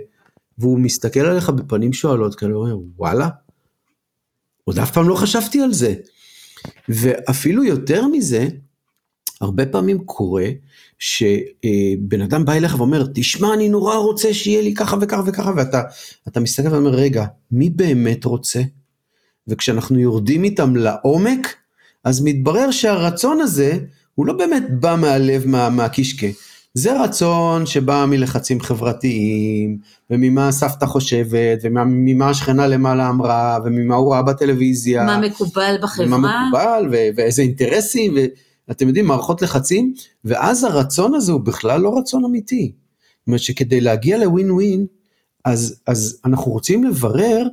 והוא 0.58 0.80
מסתכל 0.80 1.20
עליך 1.20 1.50
בפנים 1.50 1.94
שואלות 1.94 2.36
כאלה, 2.36 2.54
הוא 2.54 2.64
אומר, 2.64 2.78
וואלה, 2.98 3.30
עוד 4.64 4.80
אף 4.80 4.92
פעם 4.92 5.10
לא 5.10 5.16
חשבתי 5.16 5.62
על 5.62 5.74
זה. 5.74 5.96
ואפילו 6.90 7.64
יותר 7.64 8.08
מזה, 8.08 8.48
הרבה 9.42 9.66
פעמים 9.66 10.00
קורה 10.06 10.46
שבן 11.00 12.22
אדם 12.24 12.46
בא 12.46 12.54
אליך 12.54 12.76
ואומר, 12.78 13.06
תשמע, 13.14 13.54
אני 13.54 13.70
נורא 13.70 13.96
רוצה 13.96 14.34
שיהיה 14.34 14.62
לי 14.62 14.74
ככה 14.74 14.98
וככה 15.02 15.22
וככה, 15.26 15.52
ואתה 16.26 16.40
מסתכל 16.40 16.68
ואומר, 16.74 16.90
רגע, 16.90 17.26
מי 17.52 17.70
באמת 17.70 18.26
רוצה? 18.26 18.62
וכשאנחנו 19.48 20.00
יורדים 20.00 20.44
איתם 20.44 20.76
לעומק, 20.76 21.56
אז 22.04 22.22
מתברר 22.24 22.72
שהרצון 22.72 23.42
הזה, 23.42 23.78
הוא 24.16 24.26
לא 24.26 24.34
באמת 24.34 24.64
בא 24.70 24.96
מהלב, 25.00 25.48
מה, 25.48 25.70
מהקישקע. 25.70 26.28
זה 26.74 27.02
רצון 27.04 27.66
שבא 27.66 28.06
מלחצים 28.06 28.60
חברתיים, 28.60 29.78
וממה 30.10 30.48
הסבתא 30.48 30.86
חושבת, 30.86 31.60
וממה 31.64 32.30
השכנה 32.30 32.68
למעלה 32.68 33.10
אמרה, 33.10 33.58
וממה 33.66 33.96
הוא 33.96 34.14
ראה 34.14 34.22
בטלוויזיה. 34.22 35.04
מה 35.04 35.20
מקובל 35.20 35.76
בחברה. 35.82 36.08
מה 36.08 36.18
מקובל, 36.18 36.88
ו- 36.92 37.10
ואיזה 37.16 37.42
אינטרסים, 37.42 38.16
ואתם 38.68 38.88
יודעים, 38.88 39.06
מערכות 39.06 39.42
לחצים, 39.42 39.94
ואז 40.26 40.64
הרצון 40.64 41.14
הזה 41.14 41.32
הוא 41.32 41.42
בכלל 41.42 41.82
לא 41.82 41.98
רצון 41.98 42.26
אמיתי. 42.26 42.72
זאת 43.20 43.28
אומרת 43.28 43.40
שכדי 43.40 43.82
להגיע 43.82 44.18
לווין 44.18 44.52
ווין, 44.52 44.86
אז, 45.46 45.82
אז 45.88 46.22
אנחנו 46.26 46.52
רוצים 46.52 46.84
לברר 46.84 47.48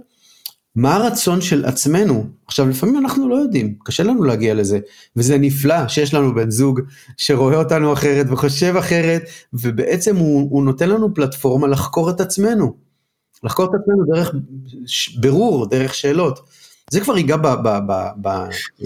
מה 0.76 0.94
הרצון 0.94 1.40
של 1.40 1.64
עצמנו? 1.64 2.26
עכשיו 2.46 2.68
לפעמים 2.68 2.98
אנחנו 2.98 3.28
לא 3.28 3.34
יודעים, 3.34 3.74
קשה 3.84 4.02
לנו 4.02 4.24
להגיע 4.24 4.54
לזה, 4.54 4.78
וזה 5.16 5.38
נפלא 5.38 5.88
שיש 5.88 6.14
לנו 6.14 6.34
בן 6.34 6.50
זוג 6.50 6.80
שרואה 7.16 7.56
אותנו 7.56 7.92
אחרת 7.92 8.26
וחושב 8.30 8.74
אחרת, 8.78 9.22
ובעצם 9.52 10.16
הוא, 10.16 10.50
הוא 10.50 10.64
נותן 10.64 10.88
לנו 10.88 11.14
פלטפורמה 11.14 11.66
לחקור 11.66 12.10
את 12.10 12.20
עצמנו, 12.20 12.76
לחקור 13.42 13.64
את 13.64 13.70
עצמנו 13.80 14.04
דרך 14.14 14.34
ברור, 15.20 15.66
דרך 15.66 15.94
שאלות. 15.94 16.40
זה 16.94 17.00
כבר 17.00 17.16
ייגע 17.16 17.36
ב... 17.36 17.46
ב, 17.46 17.78
ב, 17.86 18.08
ב 18.16 18.28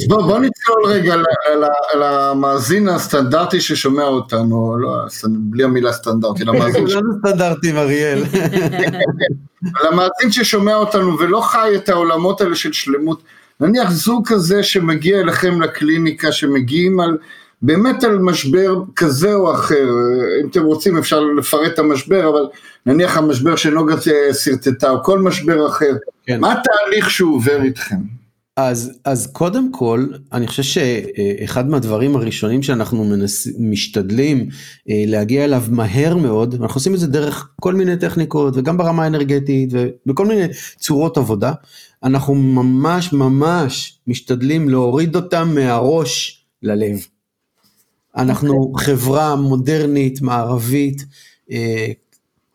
בוא, 0.09 0.23
בוא 0.23 0.39
נצלול 0.39 0.87
רגע 0.87 1.17
למאזין 2.01 2.89
הסטנדרטי 2.89 3.61
ששומע 3.61 4.05
אותנו, 4.05 4.79
לא, 4.79 4.91
בלי 5.29 5.65
המילה 5.65 5.93
סטנדרטי, 5.93 6.45
למאזין... 6.45 6.87
כולנו 6.87 7.13
סטנדרטים, 7.19 7.77
אריאל. 7.77 8.25
למאזין 9.85 10.31
ששומע 10.31 10.75
אותנו 10.75 11.19
ולא 11.19 11.41
חי 11.41 11.73
את 11.77 11.89
העולמות 11.89 12.41
האלה 12.41 12.55
של 12.55 12.73
שלמות, 12.73 13.23
נניח 13.61 13.91
זוג 13.91 14.29
כזה 14.29 14.63
שמגיע 14.63 15.21
אליכם 15.21 15.63
לקליניקה, 15.63 16.33
שמגיעים 16.33 17.01
על... 17.01 17.17
באמת 17.63 18.05
על 18.05 18.19
משבר 18.19 18.83
כזה 18.97 19.35
או 19.35 19.55
אחר, 19.55 19.89
אם 20.43 20.49
אתם 20.49 20.65
רוצים 20.65 20.99
אפשר 20.99 21.21
לפרט 21.21 21.73
את 21.75 21.79
המשבר, 21.79 22.29
אבל 22.29 22.49
נניח 22.87 23.17
המשבר 23.17 23.57
שנוגה 23.57 23.95
שרטטה 24.33 24.91
או 24.91 25.03
כל 25.05 25.19
משבר 25.19 25.67
אחר, 25.67 25.97
כן. 26.27 26.41
מה 26.41 26.53
התהליך 26.53 27.11
שהוא 27.11 27.37
עובר 27.37 27.63
איתכם? 27.63 27.97
אז, 28.57 28.99
אז 29.05 29.27
קודם 29.33 29.73
כל, 29.73 30.07
אני 30.33 30.47
חושב 30.47 30.63
שאחד 30.63 31.69
מהדברים 31.69 32.17
הראשונים 32.17 32.63
שאנחנו 32.63 33.05
מנס, 33.05 33.49
משתדלים 33.59 34.49
אה, 34.91 35.05
להגיע 35.07 35.45
אליו 35.45 35.63
מהר 35.71 36.17
מאוד, 36.17 36.55
אנחנו 36.55 36.79
עושים 36.79 36.95
את 36.95 36.99
זה 36.99 37.07
דרך 37.07 37.49
כל 37.61 37.75
מיני 37.75 37.97
טכניקות 37.97 38.57
וגם 38.57 38.77
ברמה 38.77 39.05
האנרגטית 39.05 39.71
ובכל 39.73 40.27
מיני 40.27 40.47
צורות 40.79 41.17
עבודה, 41.17 41.53
אנחנו 42.03 42.35
ממש 42.35 43.13
ממש 43.13 43.99
משתדלים 44.07 44.69
להוריד 44.69 45.17
אותם 45.17 45.51
מהראש 45.55 46.45
ללב. 46.63 47.07
אנחנו 48.17 48.53
אוקיי. 48.53 48.87
חברה 48.87 49.37
מודרנית, 49.37 50.23
מערבית, 50.23 51.05
אה, 51.51 51.87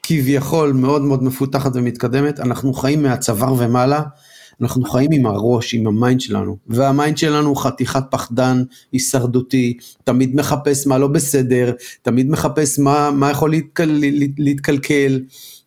כביכול 0.03 0.73
מאוד 0.73 1.01
מאוד 1.01 1.23
מפותחת 1.23 1.71
ומתקדמת, 1.75 2.39
אנחנו 2.39 2.73
חיים 2.73 3.03
מהצוואר 3.03 3.53
ומעלה, 3.57 4.01
אנחנו 4.61 4.83
חיים 4.83 5.11
עם 5.11 5.25
הראש, 5.25 5.73
עם 5.73 5.87
ה 5.87 5.94
mind 5.94 6.21
שלנו, 6.21 6.57
וה 6.67 6.84
mind 6.84 7.17
שלנו 7.17 7.47
הוא 7.47 7.57
חתיכת 7.57 8.03
פחדן, 8.11 8.63
הישרדותי, 8.91 9.77
תמיד 10.03 10.35
מחפש 10.35 10.87
מה 10.87 10.97
לא 10.97 11.07
בסדר, 11.07 11.71
תמיד 12.01 12.29
מחפש 12.29 12.79
מה, 12.79 13.11
מה 13.11 13.31
יכול 13.31 13.49
להתקל, 13.49 14.01
להתקלקל, 14.37 15.21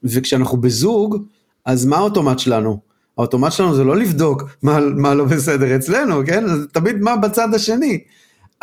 וכשאנחנו 0.05 0.57
בזוג, 0.57 1.17
אז 1.65 1.85
מה 1.85 1.97
האוטומט 1.97 2.39
שלנו? 2.39 2.79
האוטומט 3.19 3.53
שלנו 3.53 3.75
זה 3.75 3.85
לא 3.85 3.97
לבדוק 3.97 4.43
מה, 4.63 4.81
מה 4.81 5.15
לא 5.15 5.25
בסדר 5.25 5.77
אצלנו, 5.77 6.23
כן? 6.27 6.47
זה 6.47 6.67
תמיד 6.67 6.97
מה 6.97 7.17
בצד 7.17 7.55
השני. 7.55 7.99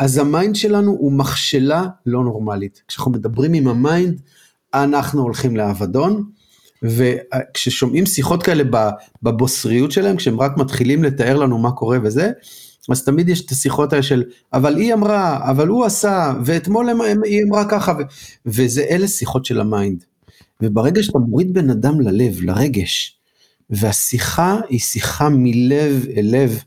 אז 0.04 0.18
ה 0.18 0.26
mind 0.26 0.56
שלנו 0.56 0.90
הוא 0.90 1.12
מכשלה 1.12 1.86
לא 2.06 2.24
נורמלית. 2.24 2.82
כשאנחנו 2.88 3.10
מדברים 3.10 3.52
עם 3.52 3.68
ה 3.68 3.77
mind, 3.77 4.20
אנחנו 4.74 5.22
הולכים 5.22 5.56
לאבדון, 5.56 6.24
וכששומעים 6.82 8.06
שיחות 8.06 8.42
כאלה 8.42 8.64
בבוסריות 9.22 9.92
שלהם, 9.92 10.16
כשהם 10.16 10.40
רק 10.40 10.56
מתחילים 10.56 11.04
לתאר 11.04 11.36
לנו 11.36 11.58
מה 11.58 11.72
קורה 11.72 11.98
וזה, 12.02 12.30
אז 12.90 13.04
תמיד 13.04 13.28
יש 13.28 13.44
את 13.44 13.50
השיחות 13.50 13.92
האלה 13.92 14.02
של, 14.02 14.24
אבל 14.52 14.76
היא 14.76 14.94
אמרה, 14.94 15.50
אבל 15.50 15.68
הוא 15.68 15.84
עשה, 15.84 16.34
ואתמול 16.44 16.88
היא 17.24 17.44
אמרה 17.44 17.64
ככה, 17.68 17.92
ו... 17.92 18.02
וזה 18.46 18.82
אלה 18.90 19.08
שיחות 19.08 19.44
של 19.44 19.60
ה 19.60 19.67
mind. 19.67 20.04
וברגע 20.62 21.02
שאתה 21.02 21.18
מוריד 21.18 21.54
בן 21.54 21.70
אדם 21.70 22.00
ללב, 22.00 22.40
לרגש, 22.42 23.18
והשיחה 23.70 24.60
היא 24.68 24.80
שיחה 24.80 25.28
מלב 25.28 26.06
אל 26.16 26.26
לב, 26.30 26.64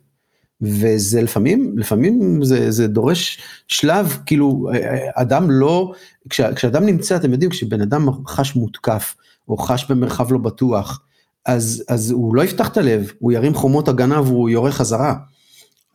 וזה 0.61 1.21
לפעמים, 1.21 1.77
לפעמים 1.77 2.43
זה, 2.43 2.71
זה 2.71 2.87
דורש 2.87 3.39
שלב, 3.67 4.17
כאילו, 4.25 4.69
אדם 5.15 5.51
לא, 5.51 5.91
כש, 6.29 6.41
כשאדם 6.41 6.85
נמצא, 6.85 7.15
אתם 7.15 7.31
יודעים, 7.31 7.51
כשבן 7.51 7.81
אדם 7.81 8.07
חש 8.27 8.55
מותקף, 8.55 9.15
או 9.49 9.57
חש 9.57 9.85
במרחב 9.91 10.31
לא 10.31 10.37
בטוח, 10.37 11.01
אז, 11.45 11.83
אז 11.89 12.11
הוא 12.11 12.35
לא 12.35 12.41
יפתח 12.41 12.67
את 12.67 12.77
הלב, 12.77 13.11
הוא 13.19 13.31
ירים 13.31 13.53
חומות 13.53 13.87
הגנה 13.87 14.21
והוא 14.21 14.49
יורה 14.49 14.71
חזרה. 14.71 15.15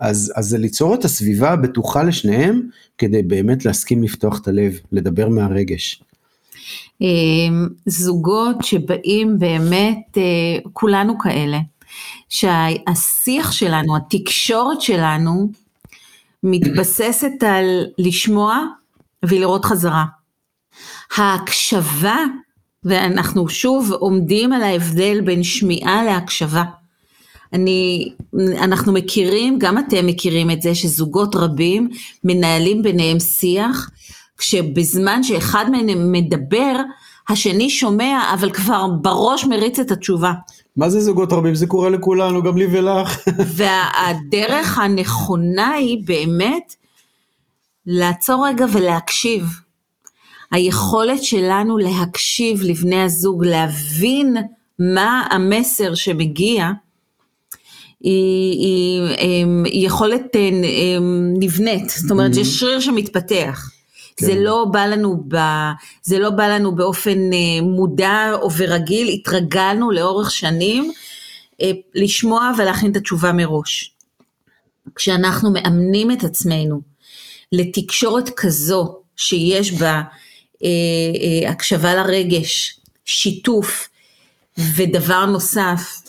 אז, 0.00 0.32
אז 0.36 0.48
זה 0.48 0.58
ליצור 0.58 0.94
את 0.94 1.04
הסביבה 1.04 1.50
הבטוחה 1.50 2.02
לשניהם, 2.02 2.62
כדי 2.98 3.22
באמת 3.22 3.64
להסכים 3.64 4.02
לפתוח 4.02 4.40
את 4.40 4.48
הלב, 4.48 4.78
לדבר 4.92 5.28
מהרגש. 5.28 6.02
אמ, 7.00 7.68
זוגות 7.86 8.56
שבאים 8.62 9.38
באמת, 9.38 10.18
אה, 10.18 10.22
כולנו 10.72 11.18
כאלה, 11.18 11.58
שהשיח 12.28 13.52
שלנו, 13.52 13.96
התקשורת 13.96 14.80
שלנו, 14.80 15.50
מתבססת 16.42 17.42
על 17.46 17.84
לשמוע 17.98 18.66
ולראות 19.24 19.64
חזרה. 19.64 20.04
ההקשבה, 21.16 22.16
ואנחנו 22.84 23.48
שוב 23.48 23.92
עומדים 23.92 24.52
על 24.52 24.62
ההבדל 24.62 25.20
בין 25.20 25.42
שמיעה 25.42 26.04
להקשבה. 26.04 26.64
אני, 27.52 28.12
אנחנו 28.58 28.92
מכירים, 28.92 29.58
גם 29.58 29.78
אתם 29.78 30.06
מכירים 30.06 30.50
את 30.50 30.62
זה, 30.62 30.74
שזוגות 30.74 31.36
רבים 31.36 31.88
מנהלים 32.24 32.82
ביניהם 32.82 33.20
שיח, 33.20 33.90
כשבזמן 34.38 35.22
שאחד 35.22 35.70
מהם 35.70 36.12
מדבר, 36.12 36.76
השני 37.28 37.70
שומע, 37.70 38.34
אבל 38.34 38.50
כבר 38.52 38.86
בראש 39.02 39.44
מריץ 39.44 39.78
את 39.78 39.90
התשובה. 39.90 40.32
מה 40.76 40.88
זה 40.88 41.00
זוגות 41.00 41.32
רבים? 41.32 41.54
זה 41.54 41.66
קורה 41.66 41.90
לכולנו, 41.90 42.42
גם 42.42 42.56
לי 42.56 42.66
ולך. 42.72 43.28
והדרך 43.56 44.78
הנכונה 44.78 45.70
היא 45.70 45.98
באמת 46.04 46.74
לעצור 47.86 48.46
רגע 48.46 48.66
ולהקשיב. 48.72 49.44
היכולת 50.50 51.22
שלנו 51.22 51.78
להקשיב 51.78 52.62
לבני 52.62 53.02
הזוג, 53.02 53.44
להבין 53.44 54.36
מה 54.78 55.26
המסר 55.30 55.94
שמגיע, 55.94 56.70
היא, 58.00 58.58
היא, 58.58 59.16
היא 59.64 59.86
יכולת 59.86 60.36
אה, 60.36 60.48
נבנית, 61.40 61.90
זאת 61.90 62.10
אומרת, 62.10 62.30
mm-hmm. 62.30 62.34
זה 62.34 62.44
שריר 62.44 62.80
שמתפתח. 62.80 63.71
כן. 64.16 64.26
זה, 64.26 64.34
לא 64.34 64.66
בא 64.72 64.86
לנו 64.86 65.24
ב, 65.28 65.36
זה 66.02 66.18
לא 66.18 66.30
בא 66.30 66.46
לנו 66.46 66.74
באופן 66.74 67.32
אה, 67.32 67.62
מודע 67.62 68.32
או 68.34 68.50
ברגיל, 68.50 69.08
התרגלנו 69.08 69.90
לאורך 69.90 70.30
שנים 70.30 70.92
אה, 71.62 71.70
לשמוע 71.94 72.50
ולהכין 72.58 72.90
את 72.90 72.96
התשובה 72.96 73.32
מראש. 73.32 73.94
כשאנחנו 74.94 75.52
מאמנים 75.52 76.10
את 76.10 76.24
עצמנו 76.24 76.80
לתקשורת 77.52 78.30
כזו 78.36 78.96
שיש 79.16 79.72
בה 79.72 80.02
אה, 80.64 81.50
הקשבה 81.50 81.94
לרגש, 81.94 82.80
שיתוף, 83.04 83.88
ודבר 84.76 85.26
נוסף, 85.26 86.02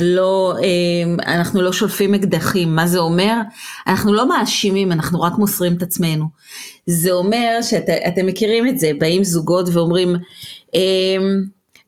לא, 0.00 0.54
אה, 0.62 1.34
אנחנו 1.34 1.62
לא 1.62 1.72
שולפים 1.72 2.14
אקדחים, 2.14 2.76
מה 2.76 2.86
זה 2.86 2.98
אומר? 2.98 3.34
אנחנו 3.86 4.12
לא 4.12 4.28
מאשימים, 4.28 4.92
אנחנו 4.92 5.20
רק 5.20 5.32
מוסרים 5.38 5.76
את 5.76 5.82
עצמנו. 5.82 6.24
זה 6.86 7.12
אומר 7.12 7.58
שאתם 7.62 8.26
מכירים 8.26 8.68
את 8.68 8.78
זה, 8.78 8.90
באים 8.98 9.24
זוגות 9.24 9.68
ואומרים, 9.72 10.16
אה, 10.74 10.80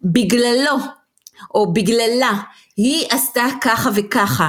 בגללו, 0.02 0.76
או 1.54 1.72
בגללה, 1.72 2.32
היא 2.76 3.06
עשתה 3.10 3.46
ככה 3.60 3.90
וככה, 3.94 4.48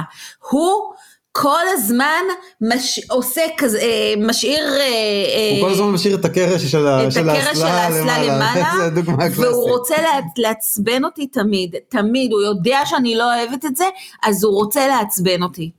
הוא 0.50 0.89
כל 1.32 1.64
הזמן 1.72 2.22
מש, 2.60 3.00
עושה 3.10 3.42
כזה, 3.56 3.78
אה, 3.78 4.14
משאיר... 4.18 4.64
אה, 4.80 5.50
הוא 5.50 5.68
כל 5.68 5.72
הזמן 5.72 5.90
משאיר 5.90 6.14
את 6.14 6.24
הקרש 6.24 6.62
של 6.62 6.86
האסלה 6.86 8.22
למעלה, 8.22 8.72
והוא 9.36 9.70
רוצה 9.70 9.94
לעצבן 10.36 11.04
אותי 11.04 11.26
תמיד, 11.26 11.74
תמיד, 11.88 12.32
הוא 12.32 12.42
יודע 12.42 12.80
שאני 12.84 13.14
לא 13.14 13.34
אוהבת 13.34 13.64
את 13.64 13.76
זה, 13.76 13.84
אז 14.22 14.44
הוא 14.44 14.54
רוצה 14.54 14.88
לעצבן 14.88 15.42
אותי. 15.42 15.70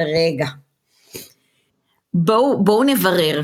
רגע, 0.00 0.46
בואו 2.14 2.64
בוא 2.64 2.84
נברר. 2.84 3.40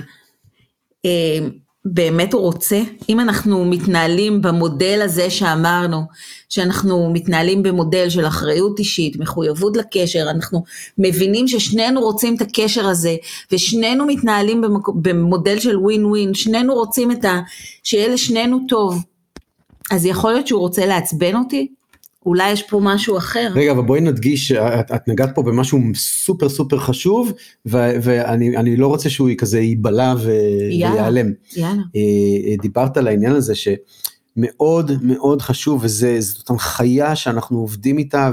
באמת 1.84 2.32
הוא 2.32 2.42
רוצה? 2.42 2.80
אם 3.08 3.20
אנחנו 3.20 3.64
מתנהלים 3.64 4.42
במודל 4.42 5.00
הזה 5.04 5.30
שאמרנו, 5.30 6.02
שאנחנו 6.48 7.12
מתנהלים 7.12 7.62
במודל 7.62 8.08
של 8.08 8.26
אחריות 8.26 8.78
אישית, 8.78 9.16
מחויבות 9.16 9.76
לקשר, 9.76 10.30
אנחנו 10.30 10.64
מבינים 10.98 11.48
ששנינו 11.48 12.00
רוצים 12.00 12.36
את 12.36 12.40
הקשר 12.40 12.86
הזה, 12.86 13.16
ושנינו 13.52 14.06
מתנהלים 14.06 14.60
במק... 14.60 14.88
במודל 14.88 15.58
של 15.58 15.76
ווין 15.78 16.04
ווין, 16.06 16.34
שנינו 16.34 16.74
רוצים 16.74 17.10
את 17.10 17.24
ה... 17.24 17.40
שיהיה 17.82 18.08
לשנינו 18.08 18.58
טוב, 18.68 19.04
אז 19.90 20.06
יכול 20.06 20.32
להיות 20.32 20.46
שהוא 20.46 20.60
רוצה 20.60 20.86
לעצבן 20.86 21.36
אותי? 21.36 21.68
אולי 22.26 22.52
יש 22.52 22.62
פה 22.62 22.80
משהו 22.82 23.18
אחר. 23.18 23.52
רגע, 23.54 23.72
אבל 23.72 23.82
בואי 23.82 24.00
נדגיש, 24.00 24.52
את, 24.52 24.92
את 24.92 25.08
נגעת 25.08 25.34
פה 25.34 25.42
במשהו 25.42 25.80
סופר 25.94 26.48
סופר 26.48 26.78
חשוב, 26.78 27.32
ו, 27.66 27.76
ואני 28.02 28.76
לא 28.76 28.86
רוצה 28.86 29.10
שהוא 29.10 29.30
כזה 29.38 29.60
ייבלע 29.60 30.14
ויעלם. 30.24 31.32
יאללה. 31.56 31.82
אה, 31.96 32.56
דיברת 32.62 32.96
על 32.96 33.08
העניין 33.08 33.32
הזה 33.32 33.54
שמאוד 33.54 34.92
מאוד 35.02 35.42
חשוב, 35.42 35.80
וזאת 35.84 36.50
הנחיה 36.50 37.16
שאנחנו 37.16 37.58
עובדים 37.58 37.98
איתה, 37.98 38.32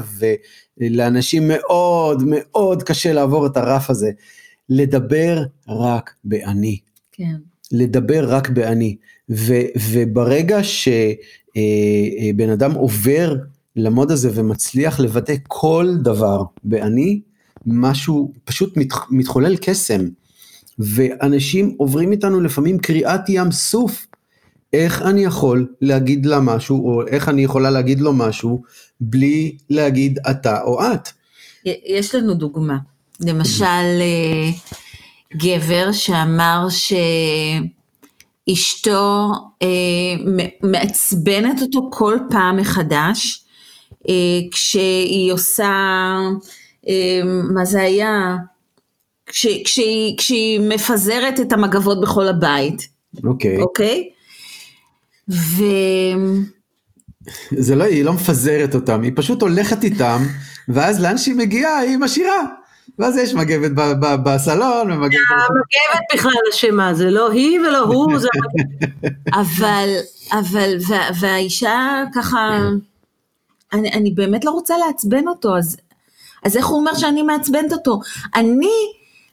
ולאנשים 0.79 1.47
מאוד 1.47 2.23
מאוד 2.25 2.83
קשה 2.83 3.13
לעבור 3.13 3.45
את 3.45 3.57
הרף 3.57 3.89
הזה. 3.89 4.11
לדבר 4.69 5.43
רק 5.67 6.13
באני. 6.23 6.77
כן. 7.11 7.35
לדבר 7.71 8.33
רק 8.33 8.49
באני. 8.49 8.95
ו, 9.29 9.53
וברגע 9.91 10.59
שבן 10.63 12.49
אדם 12.53 12.71
עובר 12.71 13.35
למוד 13.75 14.11
הזה 14.11 14.29
ומצליח 14.33 14.99
לבטא 14.99 15.35
כל 15.47 15.95
דבר 16.03 16.43
באני, 16.63 17.21
משהו, 17.65 18.33
פשוט 18.45 18.77
מת, 18.77 18.87
מתחולל 19.09 19.57
קסם. 19.57 20.01
ואנשים 20.79 21.75
עוברים 21.77 22.11
איתנו 22.11 22.41
לפעמים 22.41 22.79
קריאת 22.79 23.29
ים 23.29 23.51
סוף. 23.51 24.07
איך 24.73 25.01
אני 25.01 25.23
יכול 25.23 25.67
להגיד 25.81 26.25
לה 26.25 26.39
משהו, 26.39 26.87
או 26.87 27.07
איך 27.07 27.29
אני 27.29 27.43
יכולה 27.43 27.69
להגיד 27.69 28.01
לו 28.01 28.13
משהו, 28.13 28.61
בלי 29.01 29.57
להגיד 29.69 30.19
אתה 30.29 30.61
או 30.61 30.79
את. 30.93 31.09
יש 31.65 32.15
לנו 32.15 32.33
דוגמה. 32.33 32.77
למשל, 33.19 33.63
אה, 34.01 34.49
גבר 35.33 35.91
שאמר 35.91 36.67
שאשתו 38.47 39.31
אה, 39.61 39.67
מעצבנת 40.63 41.61
אותו 41.61 41.89
כל 41.91 42.17
פעם 42.29 42.57
מחדש, 42.57 43.45
כשהיא 44.51 45.33
עושה, 45.33 45.71
אה, 46.87 47.21
מה 47.53 47.65
זה 47.65 47.81
היה? 47.81 48.37
כש, 49.25 49.47
כשהיא, 49.65 50.17
כשהיא 50.17 50.59
מפזרת 50.59 51.39
את 51.39 51.53
המגבות 51.53 52.01
בכל 52.01 52.27
הבית. 52.27 52.87
אוקיי. 53.23 53.57
Okay. 53.57 53.61
אוקיי? 53.61 54.09
Okay? 54.09 54.21
ו... 55.31 55.63
זה 57.51 57.75
לא, 57.75 57.83
היא 57.83 58.05
לא 58.05 58.13
מפזרת 58.13 58.75
אותם, 58.75 59.01
היא 59.01 59.11
פשוט 59.15 59.41
הולכת 59.41 59.83
איתם, 59.83 60.23
ואז 60.69 61.01
לאן 61.01 61.17
שהיא 61.17 61.35
מגיעה 61.35 61.77
היא 61.77 61.97
משאירה. 61.97 62.45
ואז 62.99 63.17
יש 63.17 63.33
מגבת 63.33 63.71
בסלון 64.23 64.91
ומגבת... 64.91 65.13
המגבת 65.29 66.05
בכלל 66.13 66.31
אשמה, 66.53 66.93
זה 66.93 67.09
לא 67.09 67.31
היא 67.31 67.59
ולא 67.59 67.79
הוא, 67.79 68.19
זה... 68.19 68.27
אבל, 69.41 69.89
אבל, 70.31 70.77
והאישה 71.19 72.03
ככה... 72.15 72.69
אני, 73.73 73.91
אני 73.91 74.11
באמת 74.11 74.45
לא 74.45 74.51
רוצה 74.51 74.77
לעצבן 74.77 75.27
אותו, 75.27 75.57
אז, 75.57 75.77
אז 76.43 76.57
איך 76.57 76.65
הוא 76.65 76.79
אומר 76.79 76.95
שאני 76.95 77.23
מעצבנת 77.23 77.73
אותו? 77.73 77.99
אני 78.35 78.75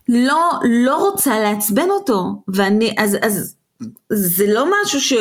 לא, 0.08 0.50
לא 0.64 0.96
רוצה 0.96 1.40
לעצבן 1.40 1.90
אותו, 1.90 2.42
ואני, 2.48 2.94
אז, 2.98 3.16
אז 3.22 3.54
זה 4.12 4.46
לא 4.46 4.66
משהו 4.82 5.00
ש... 5.00 5.12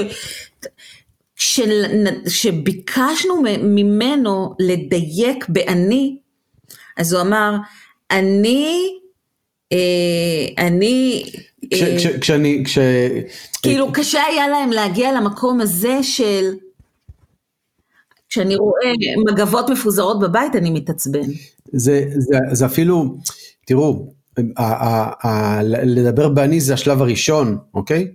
כשביקשנו 2.25 3.41
ממנו 3.63 4.53
לדייק 4.60 5.45
באני, 5.49 6.17
אז 6.97 7.13
הוא 7.13 7.21
אמר, 7.21 7.56
אני, 8.12 8.89
אה, 9.71 10.67
אני, 10.67 11.23
כש, 11.73 11.84
אה, 11.84 11.97
כש, 11.97 12.08
כשאני, 12.08 12.63
כש... 12.65 12.77
כאילו 13.62 13.93
קשה 13.93 14.23
היה 14.23 14.47
להם 14.47 14.71
להגיע 14.71 15.12
למקום 15.12 15.62
הזה 15.62 16.03
של 16.03 16.53
כשאני 18.38 18.56
רואה 18.56 18.93
מגבות 19.32 19.69
מפוזרות 19.69 20.19
בבית, 20.19 20.56
אני 20.56 20.69
מתעצבן. 20.69 21.30
זה, 21.71 22.06
זה, 22.17 22.38
זה 22.52 22.65
אפילו, 22.65 23.17
תראו, 23.65 24.13
ה, 24.58 24.63
ה, 24.63 25.28
ה, 25.28 25.63
לדבר 25.63 26.30
באני 26.30 26.62
זה 26.62 26.73
השלב 26.73 27.02
הראשון, 27.02 27.58
אוקיי? 27.73 28.08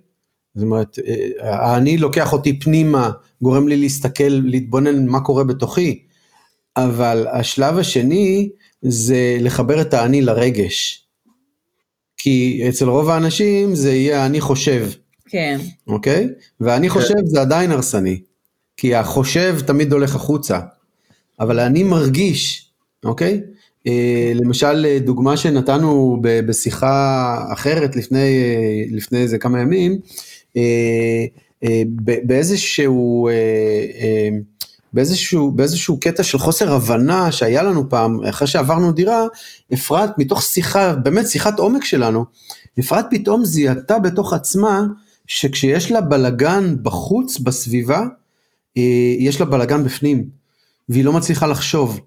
זאת 0.54 0.64
אומרת, 0.64 0.98
האני 1.40 1.96
לוקח 1.96 2.32
אותי 2.32 2.60
פנימה, 2.60 3.10
גורם 3.42 3.68
לי 3.68 3.76
להסתכל, 3.76 4.40
להתבונן 4.44 5.06
מה 5.06 5.20
קורה 5.20 5.44
בתוכי, 5.44 6.02
אבל 6.76 7.26
השלב 7.32 7.78
השני 7.78 8.48
זה 8.82 9.36
לחבר 9.40 9.80
את 9.80 9.94
האני 9.94 10.22
לרגש. 10.22 11.06
כי 12.16 12.64
אצל 12.68 12.88
רוב 12.88 13.10
האנשים 13.10 13.74
זה 13.74 13.92
יהיה 13.92 14.26
אני 14.26 14.40
חושב. 14.40 14.88
כן. 15.28 15.60
אוקיי? 15.86 16.28
ואני 16.60 16.88
חושב 16.88 17.14
זה 17.24 17.40
עדיין 17.40 17.70
הרסני. 17.70 18.20
כי 18.82 18.94
החושב 18.94 19.60
תמיד 19.66 19.92
הולך 19.92 20.14
החוצה, 20.14 20.60
אבל 21.40 21.60
אני 21.60 21.82
מרגיש, 21.82 22.70
אוקיי? 23.04 23.40
אה, 23.86 24.32
למשל, 24.34 24.98
דוגמה 25.04 25.36
שנתנו 25.36 26.18
בשיחה 26.22 27.36
אחרת 27.52 27.96
לפני, 27.96 28.18
אה, 28.18 28.84
לפני 28.90 29.18
איזה 29.18 29.38
כמה 29.38 29.60
ימים, 29.60 29.98
אה, 30.56 31.82
באיזשהו, 32.24 33.28
באיזשהו, 34.92 35.50
באיזשהו 35.50 36.00
קטע 36.00 36.22
של 36.22 36.38
חוסר 36.38 36.74
הבנה 36.74 37.32
שהיה 37.32 37.62
לנו 37.62 37.88
פעם, 37.88 38.24
אחרי 38.24 38.48
שעברנו 38.48 38.92
דירה, 38.92 39.26
אפרת 39.74 40.18
מתוך 40.18 40.42
שיחה, 40.42 40.94
באמת 40.94 41.28
שיחת 41.28 41.58
עומק 41.58 41.84
שלנו, 41.84 42.24
אפרת 42.80 43.04
פתאום 43.10 43.44
זיהתה 43.44 43.98
בתוך 43.98 44.32
עצמה 44.32 44.86
שכשיש 45.26 45.92
לה 45.92 46.00
בלגן 46.00 46.76
בחוץ, 46.82 47.38
בסביבה, 47.38 48.00
אה, 48.00 48.21
יש 49.18 49.40
לה 49.40 49.46
בלאגן 49.46 49.84
בפנים, 49.84 50.28
והיא 50.88 51.04
לא 51.04 51.12
מצליחה 51.12 51.46
לחשוב. 51.46 52.00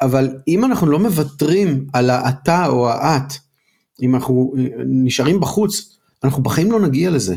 אבל 0.00 0.28
אם 0.48 0.64
אנחנו 0.64 0.86
לא 0.86 0.98
מוותרים 0.98 1.86
על 1.92 2.10
האתה 2.10 2.66
או 2.66 2.88
האט, 2.88 3.34
אם 4.02 4.14
אנחנו 4.14 4.54
אה, 4.58 4.64
נשארים 4.86 5.40
בחוץ, 5.40 5.98
אנחנו 6.24 6.42
בחיים 6.42 6.72
לא 6.72 6.80
נגיע 6.80 7.10
לזה. 7.10 7.36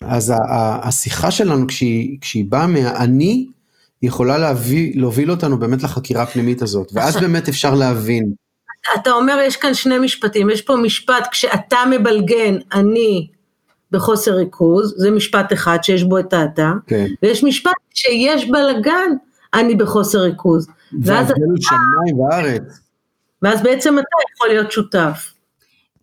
אז 0.00 0.32
השיחה 0.82 1.30
שלנו 1.30 1.66
כשהיא, 1.66 2.18
כשהיא 2.20 2.44
באה 2.48 2.66
מהאני, 2.66 3.46
יכולה 4.02 4.38
להביא, 4.38 4.92
להוביל 4.94 5.30
אותנו 5.30 5.58
באמת 5.58 5.82
לחקירה 5.82 6.22
הפנימית 6.22 6.62
הזאת, 6.62 6.90
ואז 6.92 7.16
באמת 7.22 7.48
אפשר 7.48 7.74
להבין. 7.74 8.32
אתה 8.94 9.10
אומר 9.10 9.38
יש 9.46 9.56
כאן 9.56 9.74
שני 9.74 9.98
משפטים, 9.98 10.50
יש 10.50 10.62
פה 10.62 10.76
משפט 10.76 11.28
כשאתה 11.30 11.78
מבלגן, 11.90 12.54
אני 12.72 13.28
בחוסר 13.92 14.34
ריכוז, 14.34 14.94
זה 14.96 15.10
משפט 15.10 15.52
אחד 15.52 15.78
שיש 15.82 16.02
בו 16.02 16.18
את 16.18 16.32
האתה, 16.32 16.72
כן. 16.86 17.06
ויש 17.22 17.44
משפט 17.44 17.72
שיש 17.94 18.50
בלאגן, 18.50 19.10
אני 19.54 19.74
בחוסר 19.74 20.18
ריכוז. 20.18 20.66
ואז 21.02 21.32
שמיים 21.60 22.20
וארץ. 22.20 22.80
ואז 23.42 23.62
בעצם 23.62 23.98
אתה 23.98 24.16
יכול 24.34 24.48
להיות 24.48 24.72
שותף. 24.72 25.32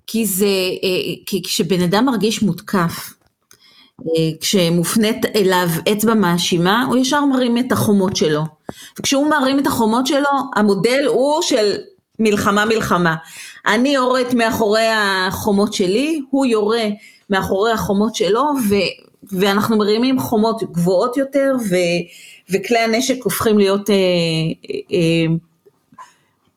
כי 0.08 0.26
זה, 0.26 0.45
אה, 0.45 1.13
כי 1.26 1.41
כשבן 1.43 1.82
אדם 1.82 2.06
מרגיש 2.06 2.43
מותקף, 2.43 3.13
אה, 4.02 4.32
כשמופנית 4.41 5.26
אליו 5.36 5.67
אצבע 5.93 6.13
מאשימה, 6.13 6.86
הוא 6.86 6.97
ישר 6.97 7.26
מרים 7.26 7.58
את 7.58 7.71
החומות 7.71 8.15
שלו. 8.15 8.43
וכשהוא 9.00 9.30
מרים 9.30 9.60
את 9.60 9.67
החומות 9.67 10.08
שלו, 10.08 10.30
המודל 10.56 11.06
הוא 11.08 11.41
של 11.41 11.76
מלחמה 12.19 12.65
מלחמה. 12.65 13.15
אני 13.65 13.89
יורדת 13.89 14.34
מאחורי 14.34 14.88
החומות 14.95 15.73
שלי, 15.73 16.21
הוא 16.30 16.45
יורה 16.45 16.84
מאחורי 17.29 17.71
החומות 17.71 18.15
שלו, 18.15 18.43
ו, 18.69 18.75
ואנחנו 19.31 19.77
מרימים 19.77 20.19
חומות 20.19 20.63
גבוהות 20.71 21.17
יותר, 21.17 21.55
ו, 21.69 21.75
וכלי 22.49 22.79
הנשק 22.79 23.23
הופכים 23.23 23.57
להיות 23.57 23.89
אה, 23.89 23.95
אה, 24.91 25.35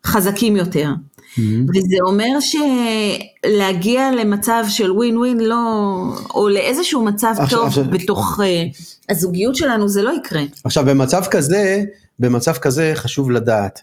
חזקים 0.06 0.56
יותר. 0.56 0.88
Mm-hmm. 1.30 1.40
וזה 1.70 1.96
אומר 2.06 2.38
שלהגיע 2.40 4.12
למצב 4.12 4.64
של 4.68 4.92
ווין 4.92 5.16
ווין 5.18 5.40
לא, 5.40 5.56
או 6.34 6.48
לאיזשהו 6.48 7.04
מצב 7.04 7.34
עכשיו, 7.38 7.58
טוב 7.58 7.66
עכשיו, 7.66 7.84
בתוך 7.84 8.40
uh, 8.40 8.42
הזוגיות 9.08 9.56
שלנו, 9.56 9.88
זה 9.88 10.02
לא 10.02 10.12
יקרה. 10.16 10.42
עכשיו 10.64 10.84
במצב 10.84 11.22
כזה, 11.30 11.84
במצב 12.18 12.52
כזה 12.52 12.92
חשוב 12.94 13.30
לדעת, 13.30 13.80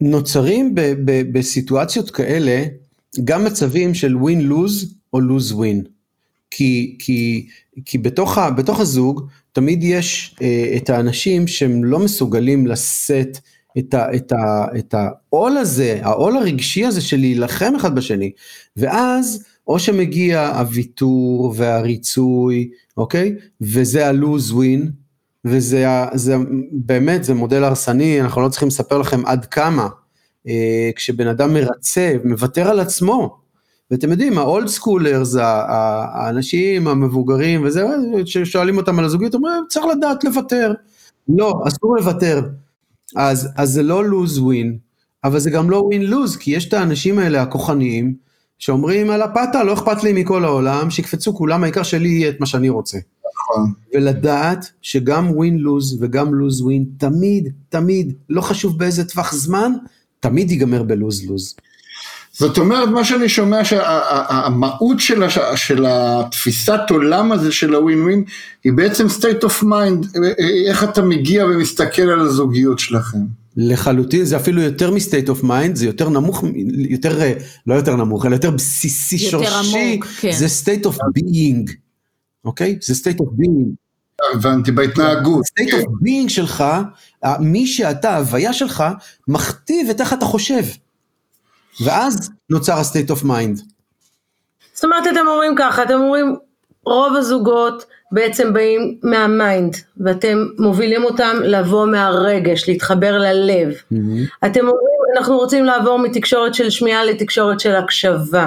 נוצרים 0.00 0.74
ב, 0.74 0.80
ב, 0.80 1.38
בסיטואציות 1.38 2.10
כאלה 2.10 2.64
גם 3.24 3.44
מצבים 3.44 3.94
של 3.94 4.16
ווין 4.16 4.40
לוז 4.40 4.94
או 5.12 5.20
לוז 5.20 5.52
ווין. 5.52 5.82
כי, 6.50 6.96
כי, 6.98 7.46
כי 7.84 7.98
בתוך, 7.98 8.38
ה, 8.38 8.50
בתוך 8.50 8.80
הזוג 8.80 9.28
תמיד 9.52 9.82
יש 9.82 10.36
אה, 10.42 10.74
את 10.76 10.90
האנשים 10.90 11.46
שהם 11.46 11.84
לא 11.84 11.98
מסוגלים 11.98 12.66
לשאת 12.66 13.38
את, 13.78 13.94
ה, 13.94 14.14
את, 14.16 14.32
ה, 14.32 14.66
את 14.78 14.94
העול 14.94 15.56
הזה, 15.56 15.98
העול 16.02 16.36
הרגשי 16.36 16.84
הזה 16.84 17.00
של 17.00 17.16
להילחם 17.16 17.72
אחד 17.76 17.94
בשני, 17.94 18.32
ואז 18.76 19.44
או 19.66 19.78
שמגיע 19.78 20.46
הוויתור 20.46 21.54
והריצוי, 21.56 22.70
אוקיי? 22.96 23.34
וזה 23.60 24.06
ה 24.06 24.15
lose 24.15 24.52
win, 24.52 24.90
וזה 25.44 25.86
זה, 26.14 26.36
באמת, 26.72 27.24
זה 27.24 27.34
מודל 27.34 27.64
הרסני, 27.64 28.20
אנחנו 28.20 28.42
לא 28.42 28.48
צריכים 28.48 28.68
לספר 28.68 28.98
לכם 28.98 29.26
עד 29.26 29.46
כמה, 29.46 29.88
אה, 30.48 30.90
כשבן 30.96 31.26
אדם 31.26 31.54
מרצה, 31.54 32.14
מוותר 32.24 32.68
על 32.68 32.80
עצמו, 32.80 33.37
ואתם 33.90 34.10
יודעים, 34.10 34.38
ה 34.38 34.45
old 34.45 34.66
schoolers, 34.68 35.36
האנשים 35.38 36.88
המבוגרים 36.88 37.64
וזה, 37.64 37.84
ששואלים 38.24 38.76
אותם 38.76 38.98
על 38.98 39.04
הזוגיות, 39.04 39.34
אומרים, 39.34 39.64
צריך 39.68 39.86
לדעת 39.86 40.24
לוותר. 40.24 40.72
לא, 41.28 41.62
אסור 41.66 41.96
לוותר. 41.96 42.42
אז, 43.16 43.48
אז 43.56 43.70
זה 43.70 43.82
לא 43.82 44.04
לוז 44.04 44.38
ווין, 44.38 44.78
אבל 45.24 45.38
זה 45.38 45.50
גם 45.50 45.70
לא 45.70 45.76
ווין 45.76 46.02
לוז, 46.02 46.36
כי 46.36 46.50
יש 46.50 46.68
את 46.68 46.74
האנשים 46.74 47.18
האלה 47.18 47.42
הכוחניים, 47.42 48.14
שאומרים 48.58 49.10
על 49.10 49.22
הפאטה, 49.22 49.64
לא 49.64 49.72
אכפת 49.72 50.04
לי 50.04 50.12
מכל 50.12 50.44
העולם, 50.44 50.90
שיקפצו 50.90 51.34
כולם, 51.34 51.62
העיקר 51.62 51.82
שלי 51.82 52.08
יהיה 52.08 52.28
את 52.28 52.40
מה 52.40 52.46
שאני 52.46 52.68
רוצה. 52.68 52.98
נכון. 53.34 53.72
ולדעת 53.94 54.70
שגם 54.82 55.30
ווין 55.30 55.58
לוז 55.58 55.98
וגם 56.00 56.34
לוז 56.34 56.60
ווין, 56.60 56.84
תמיד, 56.98 57.52
תמיד, 57.68 58.12
לא 58.28 58.40
חשוב 58.40 58.78
באיזה 58.78 59.08
טווח 59.08 59.34
זמן, 59.34 59.72
תמיד 60.20 60.50
ייגמר 60.50 60.82
בלוז 60.82 61.24
לוז. 61.30 61.54
זאת 62.32 62.58
אומרת, 62.58 62.88
מה 62.88 63.04
שאני 63.04 63.28
שומע, 63.28 63.64
שהמהות 63.64 65.00
של, 65.00 65.22
הש, 65.22 65.38
של 65.56 65.84
התפיסת 65.88 66.80
עולם 66.90 67.32
הזה 67.32 67.52
של 67.52 67.74
הווין 67.74 68.02
ווין, 68.02 68.24
היא 68.64 68.72
בעצם 68.72 69.06
state 69.06 69.44
of 69.44 69.62
mind, 69.62 70.20
איך 70.66 70.84
אתה 70.84 71.02
מגיע 71.02 71.44
ומסתכל 71.44 72.02
על 72.02 72.20
הזוגיות 72.20 72.78
שלכם. 72.78 73.18
לחלוטין, 73.56 74.24
זה 74.24 74.36
אפילו 74.36 74.62
יותר 74.62 74.90
מ-state 74.90 75.28
of 75.28 75.44
mind, 75.44 75.74
זה 75.74 75.86
יותר 75.86 76.08
נמוך, 76.08 76.44
יותר, 76.88 77.18
לא 77.66 77.74
יותר 77.74 77.96
נמוך, 77.96 78.26
אלא 78.26 78.34
יותר 78.34 78.50
בסיסי, 78.50 79.16
יותר 79.16 79.30
שורשי, 79.30 79.92
עמוק, 79.92 80.06
כן. 80.20 80.32
זה 80.32 80.46
state 80.46 80.84
of 80.84 80.94
being, 81.18 81.72
אוקיי? 82.44 82.78
זה 82.82 82.94
state 82.94 83.16
of 83.16 83.24
being. 83.24 83.74
הבנתי, 84.34 84.72
בהתנהגות. 84.72 85.44
state 85.46 85.72
of 85.72 85.84
being 85.84 86.28
שלך, 86.28 86.64
מי 87.40 87.66
שאתה, 87.66 88.10
ההוויה 88.10 88.52
שלך, 88.52 88.84
מכתיב 89.28 89.88
את 89.90 90.00
איך 90.00 90.12
אתה 90.12 90.24
חושב. 90.24 90.62
ואז 91.84 92.30
נוצר 92.50 92.72
ה-state 92.72 93.10
of 93.10 93.24
mind. 93.24 93.62
זאת 94.74 94.84
אומרת, 94.84 95.06
אתם 95.06 95.26
אומרים 95.28 95.54
ככה, 95.58 95.82
אתם 95.82 95.94
אומרים, 95.94 96.36
רוב 96.84 97.16
הזוגות 97.16 97.84
בעצם 98.12 98.52
באים 98.52 98.98
מהמיינד, 99.02 99.76
ואתם 100.00 100.46
מובילים 100.58 101.04
אותם 101.04 101.36
לבוא 101.44 101.86
מהרגש, 101.86 102.68
להתחבר 102.68 103.18
ללב. 103.18 103.68
Mm-hmm. 103.72 104.46
אתם 104.46 104.60
אומרים, 104.60 104.98
אנחנו 105.16 105.36
רוצים 105.36 105.64
לעבור 105.64 105.98
מתקשורת 105.98 106.54
של 106.54 106.70
שמיעה 106.70 107.04
לתקשורת 107.04 107.60
של 107.60 107.76
הקשבה. 107.76 108.46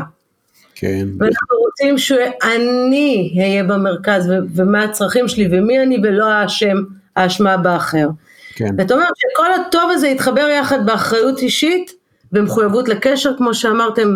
כן. 0.76 1.08
ואנחנו 1.20 1.58
רוצים 1.58 1.98
שאני 1.98 3.34
אהיה 3.40 3.64
במרכז, 3.64 4.30
ו- 4.30 4.40
ומה 4.56 4.84
הצרכים 4.84 5.28
שלי, 5.28 5.48
ומי 5.52 5.80
אני 5.80 5.98
ולא 6.04 6.26
האשם, 6.26 6.78
האשמה 7.16 7.58
באחר. 7.58 8.08
כן. 8.56 8.76
ואתה 8.78 8.94
אומר 8.94 9.06
שכל 9.18 9.54
הטוב 9.54 9.90
הזה 9.92 10.08
יתחבר 10.08 10.48
יחד 10.48 10.86
באחריות 10.86 11.40
אישית, 11.40 11.92
ומחויבות 12.34 12.90
לקשר, 12.90 13.38
כמו 13.38 13.54
שאמרתם 13.54 14.16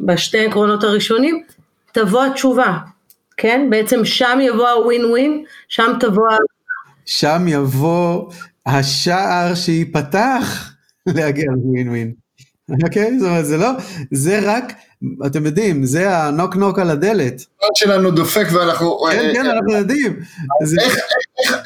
בשתי 0.00 0.46
עקרונות 0.46 0.84
הראשונים, 0.84 1.42
תבוא 1.92 2.24
התשובה, 2.24 2.78
כן? 3.36 3.66
בעצם 3.70 4.04
שם 4.04 4.38
יבוא 4.42 4.68
הווין 4.68 5.04
ווין, 5.04 5.44
שם 5.68 5.92
תבוא... 6.00 6.28
שם 7.06 7.44
יבוא 7.48 8.30
השער 8.66 9.54
שייפתח 9.54 10.72
להגיע 11.06 11.44
לווין 11.50 11.88
ווין. 11.88 12.12
אוקיי? 12.84 13.18
זאת 13.18 13.28
אומרת, 13.28 13.46
זה 13.46 13.56
לא, 13.56 13.70
זה 14.10 14.40
רק, 14.42 14.72
אתם 15.26 15.46
יודעים, 15.46 15.84
זה 15.84 16.16
הנוק 16.18 16.56
נוק 16.56 16.78
על 16.78 16.90
הדלת. 16.90 17.44
שלנו 17.74 18.10
דופק 18.10 18.46
ואנחנו... 18.52 18.98
כן, 19.12 19.30
כן, 19.34 19.46
אנחנו 19.46 19.72
יודעים. 19.72 20.20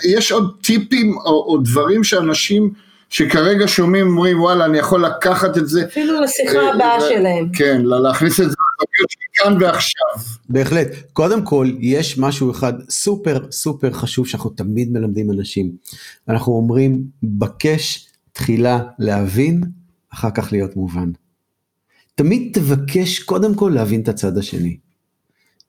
יש 0.04 0.32
עוד 0.32 0.56
טיפים 0.62 1.16
או 1.18 1.58
דברים 1.64 2.04
שאנשים... 2.04 2.87
שכרגע 3.10 3.64
שומעים, 3.68 4.06
אומרים 4.06 4.40
וואלה 4.40 4.64
אני 4.64 4.78
יכול 4.78 5.04
לקחת 5.06 5.58
את 5.58 5.68
זה. 5.68 5.84
אפילו 5.84 6.20
לשיחה 6.20 6.58
אה, 6.58 6.74
הבאה 6.74 7.00
שלהם. 7.00 7.48
כן, 7.52 7.82
להכניס 7.82 8.40
את 8.40 8.50
זה 8.50 8.56
כאן 9.34 9.56
ועכשיו. 9.60 10.36
בהחלט. 10.48 10.88
קודם 11.12 11.44
כל, 11.44 11.70
יש 11.78 12.18
משהו 12.18 12.50
אחד 12.50 12.72
סופר 12.90 13.38
סופר 13.50 13.92
חשוב 13.92 14.26
שאנחנו 14.26 14.50
תמיד 14.50 14.92
מלמדים 14.92 15.30
אנשים. 15.30 15.70
אנחנו 16.28 16.52
אומרים, 16.52 17.02
בקש 17.22 18.06
תחילה 18.32 18.80
להבין, 18.98 19.64
אחר 20.12 20.30
כך 20.30 20.52
להיות 20.52 20.76
מובן. 20.76 21.10
תמיד 22.14 22.50
תבקש 22.54 23.18
קודם 23.18 23.54
כל 23.54 23.72
להבין 23.74 24.00
את 24.00 24.08
הצד 24.08 24.38
השני. 24.38 24.76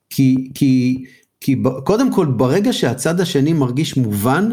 כי, 0.10 0.52
כי, 0.54 1.04
כי 1.42 1.56
קודם 1.84 2.14
כל, 2.14 2.26
ברגע 2.26 2.74
שהצד 2.74 3.20
השני 3.20 3.54
מרגיש 3.54 3.98
מובן, 3.98 4.50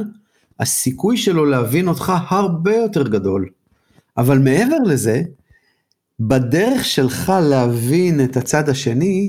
הסיכוי 0.60 1.16
שלו 1.16 1.44
להבין 1.44 1.88
אותך 1.88 2.12
הרבה 2.28 2.76
יותר 2.76 3.08
גדול. 3.08 3.48
אבל 4.16 4.38
מעבר 4.38 4.78
לזה, 4.86 5.22
בדרך 6.20 6.84
שלך 6.84 7.32
להבין 7.42 8.24
את 8.24 8.36
הצד 8.36 8.68
השני, 8.68 9.28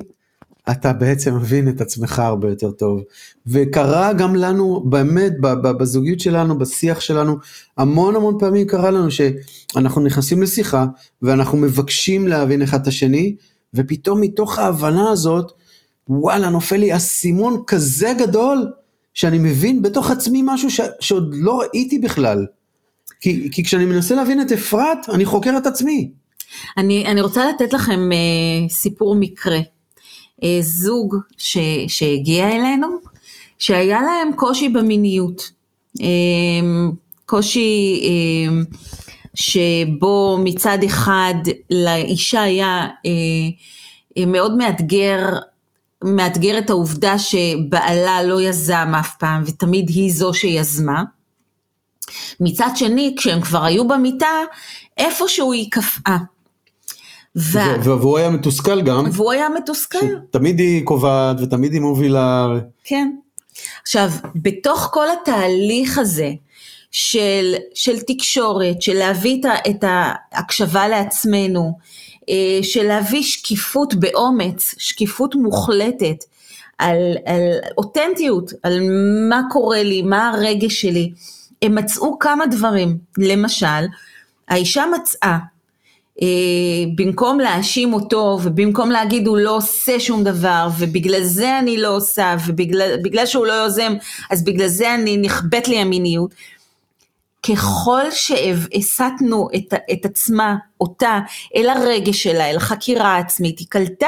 אתה 0.72 0.94
בעצם 0.94 1.36
מבין 1.36 1.70
את 1.70 1.82
עצמך 1.82 2.20
הרבה 2.20 2.50
יותר 2.50 2.72
טוב. 2.72 3.02
וקרה 3.48 4.14
גם 4.14 4.36
לנו, 4.36 4.84
באמת, 4.90 5.34
בזוגיות 5.40 6.20
שלנו, 6.20 6.58
בשיח 6.58 7.00
שלנו, 7.00 7.36
המון 7.78 8.16
המון 8.16 8.38
פעמים 8.40 8.68
קרה 8.68 8.92
לנו 8.92 9.08
שאנחנו 9.12 10.02
נכנסים 10.02 10.42
לשיחה, 10.42 10.86
ואנחנו 11.22 11.58
מבקשים 11.58 12.28
להבין 12.28 12.62
אחד 12.62 12.82
את 12.82 12.88
השני, 12.88 13.36
ופתאום 13.74 14.22
מתוך 14.22 14.60
ההבנה 14.60 15.10
הזאת, 15.10 15.52
וואלה, 16.10 16.50
נופל 16.50 16.78
לי 16.78 16.96
אסימון 16.96 17.64
כזה 17.68 18.14
גדול, 18.20 18.72
שאני 19.18 19.40
מבין 19.40 19.82
בתוך 19.82 20.12
עצמי 20.12 20.42
משהו 20.46 20.72
ש, 20.72 20.82
שעוד 21.00 21.36
לא 21.38 21.60
ראיתי 21.60 22.00
בכלל. 22.00 22.46
כי, 23.22 23.50
כי 23.52 23.64
כשאני 23.64 23.86
מנסה 23.86 24.16
להבין 24.16 24.42
את 24.42 24.52
אפרת, 24.52 25.10
אני 25.10 25.26
חוקר 25.26 25.58
את 25.58 25.66
עצמי. 25.66 26.12
אני, 26.78 27.06
אני 27.06 27.22
רוצה 27.22 27.50
לתת 27.50 27.74
לכם 27.74 28.12
אה, 28.12 28.70
סיפור 28.70 29.16
מקרה. 29.16 29.60
אה, 30.44 30.58
זוג 30.62 31.16
ש, 31.38 31.58
שהגיע 31.88 32.50
אלינו, 32.50 32.88
שהיה 33.60 34.02
להם 34.02 34.34
קושי 34.36 34.70
במיניות. 34.70 35.52
אה, 36.02 36.08
קושי 37.26 38.02
אה, 38.04 38.62
שבו 39.36 40.38
מצד 40.44 40.78
אחד 40.86 41.36
לאישה 41.70 42.42
היה 42.42 42.88
אה, 43.06 43.12
אה, 44.18 44.26
מאוד 44.26 44.58
מאתגר 44.58 45.26
מאתגר 46.04 46.58
את 46.58 46.70
העובדה 46.70 47.20
שבעלה 47.20 48.24
לא 48.24 48.42
יזם 48.42 48.92
אף 49.00 49.16
פעם 49.20 49.44
ותמיד 49.46 49.90
היא 49.90 50.14
זו 50.14 50.34
שיזמה. 50.34 51.04
מצד 52.40 52.70
שני, 52.76 53.16
כשהם 53.18 53.42
כבר 53.42 53.64
היו 53.64 53.88
במיטה, 53.88 54.28
איפשהו 54.98 55.52
היא 55.52 55.68
קפאה. 55.72 56.18
ו... 57.36 57.60
והוא 57.84 58.18
היה 58.18 58.30
מתוסכל 58.30 58.82
גם. 58.82 59.06
והוא 59.12 59.32
היה 59.32 59.50
מתוסכל. 59.50 60.08
תמיד 60.32 60.60
היא 60.60 60.86
קובעת 60.86 61.38
ותמיד 61.42 61.74
היא 61.74 61.82
מובילה. 61.82 62.48
כן. 62.84 63.12
עכשיו, 63.82 64.10
בתוך 64.36 64.90
כל 64.94 65.08
התהליך 65.10 65.98
הזה 65.98 66.32
של, 66.92 67.56
של 67.74 68.00
תקשורת, 68.00 68.82
של 68.82 68.94
להביא 68.94 69.42
את 69.70 69.84
ההקשבה 69.84 70.88
לעצמנו, 70.88 71.78
של 72.62 72.84
להביא 72.84 73.24
שקיפות 73.24 73.94
באומץ, 73.94 74.76
שקיפות 74.78 75.36
מוחלטת, 75.36 76.24
על, 76.78 76.98
על 77.26 77.42
אותנטיות, 77.78 78.52
על 78.64 78.80
מה 79.30 79.42
קורה 79.52 79.84
לי, 79.84 80.02
מה 80.02 80.30
הרגש 80.30 80.82
שלי. 80.82 81.12
הם 81.62 81.76
מצאו 81.76 82.20
כמה 82.20 82.46
דברים, 82.46 82.98
למשל, 83.18 83.86
האישה 84.48 84.84
מצאה 84.96 85.38
אה, 86.22 86.28
במקום 86.96 87.40
להאשים 87.40 87.94
אותו 87.94 88.40
ובמקום 88.44 88.92
להגיד 88.92 89.28
הוא 89.28 89.38
לא 89.38 89.56
עושה 89.58 90.00
שום 90.00 90.24
דבר 90.24 90.68
ובגלל 90.80 91.24
זה 91.24 91.60
אני 91.60 91.78
לא 91.78 91.96
עושה 91.96 92.36
ובגלל 92.48 93.26
שהוא 93.26 93.46
לא 93.46 93.54
יוזם 93.54 93.94
אז 94.32 94.44
בגלל 94.44 94.68
זה 94.68 94.96
אני 94.96 95.18
נכבאת 95.18 95.68
לי 95.68 95.78
המיניות, 95.80 96.32
ככל 97.50 98.12
שהסטנו 98.12 99.48
את, 99.56 99.74
את 99.92 100.06
עצמה, 100.06 100.56
אותה, 100.82 101.20
אל 101.56 101.70
הרגש 101.70 102.24
שלה, 102.24 102.50
אל 102.50 102.58
החקירה 102.58 103.08
העצמית, 103.08 103.60
היא 103.60 103.68
קלטה 103.70 104.08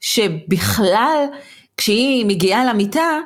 שבכלל 0.00 1.26
כשהיא 1.76 2.26
מגיעה 2.26 2.64
למיטה, 2.64 3.18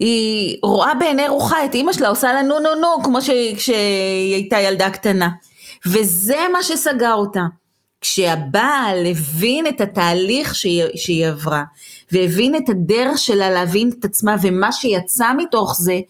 היא 0.00 0.58
רואה 0.62 0.94
בעיני 0.94 1.28
רוחה 1.28 1.64
את 1.64 1.74
אימא 1.74 1.92
שלה 1.92 2.08
עושה 2.08 2.32
לה 2.32 2.42
נו 2.42 2.58
נו 2.58 2.74
נו 2.74 3.02
כמו 3.04 3.18
כשהיא 3.56 4.34
הייתה 4.34 4.60
ילדה 4.60 4.90
קטנה. 4.90 5.28
וזה 5.86 6.36
מה 6.52 6.62
שסגר 6.62 7.14
אותה. 7.14 7.42
כשהבעל 8.00 9.06
הבין 9.06 9.66
את 9.66 9.80
התהליך 9.80 10.54
שהיא, 10.54 10.84
שהיא 10.94 11.26
עברה, 11.26 11.64
והבין 12.12 12.56
את 12.56 12.68
הדרך 12.68 13.18
שלה 13.18 13.50
להבין 13.50 13.90
את 13.98 14.04
עצמה 14.04 14.36
ומה 14.42 14.72
שיצא 14.72 15.26
מתוך 15.36 15.76
זה, 15.78 16.00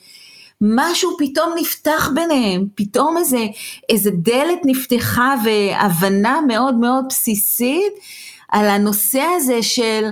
משהו 0.60 1.10
פתאום 1.18 1.52
נפתח 1.60 2.10
ביניהם, 2.14 2.66
פתאום 2.74 3.16
איזה, 3.18 3.46
איזה 3.88 4.10
דלת 4.10 4.58
נפתחה 4.64 5.34
והבנה 5.44 6.40
מאוד 6.46 6.74
מאוד 6.74 7.04
בסיסית 7.08 7.92
על 8.48 8.68
הנושא 8.68 9.22
הזה 9.36 9.62
של 9.62 10.04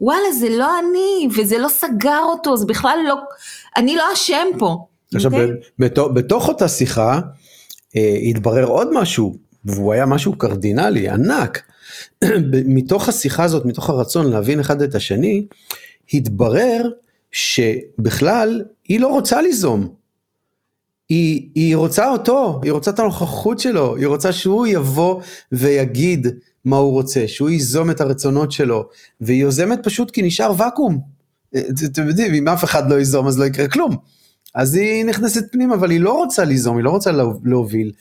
וואלה 0.00 0.32
זה 0.32 0.48
לא 0.48 0.78
אני 0.78 1.28
וזה 1.36 1.58
לא 1.58 1.68
סגר 1.68 2.20
אותו, 2.22 2.56
זה 2.56 2.66
בכלל 2.66 2.98
לא, 3.08 3.14
אני 3.76 3.96
לא 3.96 4.04
אשם 4.12 4.46
פה. 4.58 4.86
עכשיו 5.14 5.30
okay? 5.30 5.34
אוקיי? 5.34 5.50
בתוך, 5.78 6.08
בתוך 6.14 6.48
אותה 6.48 6.68
שיחה 6.68 7.20
אה, 7.96 8.16
התברר 8.30 8.64
עוד 8.64 8.88
משהו, 8.92 9.36
והוא 9.64 9.92
היה 9.92 10.06
משהו 10.06 10.38
קרדינלי, 10.38 11.08
ענק. 11.08 11.62
מתוך 12.76 13.08
השיחה 13.08 13.44
הזאת, 13.44 13.64
מתוך 13.66 13.90
הרצון 13.90 14.30
להבין 14.30 14.60
אחד 14.60 14.82
את 14.82 14.94
השני, 14.94 15.46
התברר 16.14 16.90
שבכלל 17.34 18.62
היא 18.88 19.00
לא 19.00 19.08
רוצה 19.08 19.42
ליזום. 19.42 19.88
היא, 21.08 21.48
היא 21.54 21.76
רוצה 21.76 22.10
אותו, 22.10 22.60
היא 22.62 22.72
רוצה 22.72 22.90
את 22.90 22.98
הנוכחות 22.98 23.58
שלו, 23.58 23.96
היא 23.96 24.06
רוצה 24.06 24.32
שהוא 24.32 24.66
יבוא 24.66 25.20
ויגיד 25.52 26.26
מה 26.64 26.76
הוא 26.76 26.92
רוצה, 26.92 27.28
שהוא 27.28 27.50
ייזום 27.50 27.90
את 27.90 28.00
הרצונות 28.00 28.52
שלו, 28.52 28.88
והיא 29.20 29.42
יוזמת 29.42 29.78
פשוט 29.82 30.10
כי 30.10 30.22
נשאר 30.22 30.52
ואקום. 30.56 31.00
אה, 31.54 31.60
אתם 31.84 32.08
יודעים, 32.08 32.34
אם 32.34 32.48
אף 32.48 32.64
אחד 32.64 32.90
לא 32.90 32.94
ייזום 32.94 33.26
אז 33.26 33.38
לא 33.38 33.44
יקרה 33.44 33.68
כלום. 33.68 33.96
אז 34.54 34.74
היא 34.74 35.04
נכנסת 35.04 35.52
פנימה, 35.52 35.74
אבל 35.74 35.90
היא 35.90 36.00
לא 36.00 36.12
רוצה 36.12 36.44
ליזום, 36.44 36.76
היא 36.76 36.84
לא 36.84 36.90
רוצה 36.90 37.10
להוביל. 37.44 37.92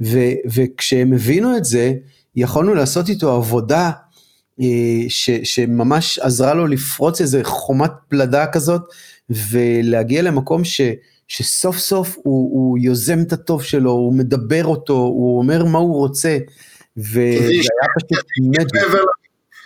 ו, 0.00 0.18
וכשהם 0.54 1.12
הבינו 1.12 1.56
את 1.56 1.64
זה, 1.64 1.92
יכולנו 2.36 2.74
לעשות 2.74 3.08
איתו 3.08 3.32
עבודה 3.32 3.90
ש, 5.08 5.30
שממש 5.30 6.18
עזרה 6.18 6.54
לו 6.54 6.66
לפרוץ 6.66 7.20
איזה 7.20 7.40
חומת 7.44 7.90
פלדה 8.08 8.46
כזאת, 8.46 8.82
ולהגיע 9.30 10.22
למקום 10.22 10.64
ש, 10.64 10.80
שסוף 11.28 11.78
סוף 11.78 12.16
הוא, 12.16 12.50
הוא 12.52 12.78
יוזם 12.78 13.20
את 13.20 13.32
הטוב 13.32 13.62
שלו, 13.62 13.90
הוא 13.90 14.14
מדבר 14.14 14.64
אותו, 14.64 14.92
הוא 14.92 15.38
אומר 15.38 15.64
מה 15.64 15.78
הוא 15.78 15.96
רוצה, 15.96 16.38
וזה 16.96 17.20
היה 17.50 17.88
פשוט 17.96 18.26
מג'יק. 18.42 18.68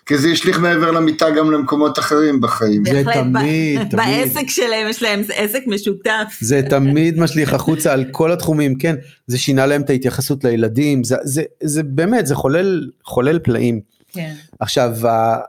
כי 0.07 0.19
זה 0.19 0.29
השליך 0.29 0.59
מעבר 0.59 0.91
למיטה 0.91 1.31
גם 1.31 1.51
למקומות 1.51 1.99
אחרים 1.99 2.41
בחיים. 2.41 2.85
זה 2.85 3.03
תמיד, 3.15 3.81
תמיד. 3.91 3.97
בעסק 3.97 4.49
שלהם 4.49 4.89
יש 4.91 5.03
להם 5.03 5.23
עסק 5.35 5.63
משותף. 5.67 6.39
זה 6.41 6.61
תמיד 6.71 7.19
משליך 7.19 7.55
החוצה 7.55 7.93
על 7.93 8.05
כל 8.11 8.33
התחומים, 8.33 8.79
כן, 8.79 8.97
זה 9.27 9.39
שינה 9.39 9.67
להם 9.67 9.83
את 9.83 9.91
ההתייחסות 9.91 10.45
לילדים, 10.45 11.05
זה, 11.05 11.17
זה, 11.23 11.43
זה 11.63 11.83
באמת, 11.83 12.27
זה 12.27 12.35
חולל, 12.35 12.91
חולל 13.05 13.39
פלאים. 13.39 13.81
כן. 14.17 14.35
עכשיו, 14.61 15.07
אה, 15.07 15.41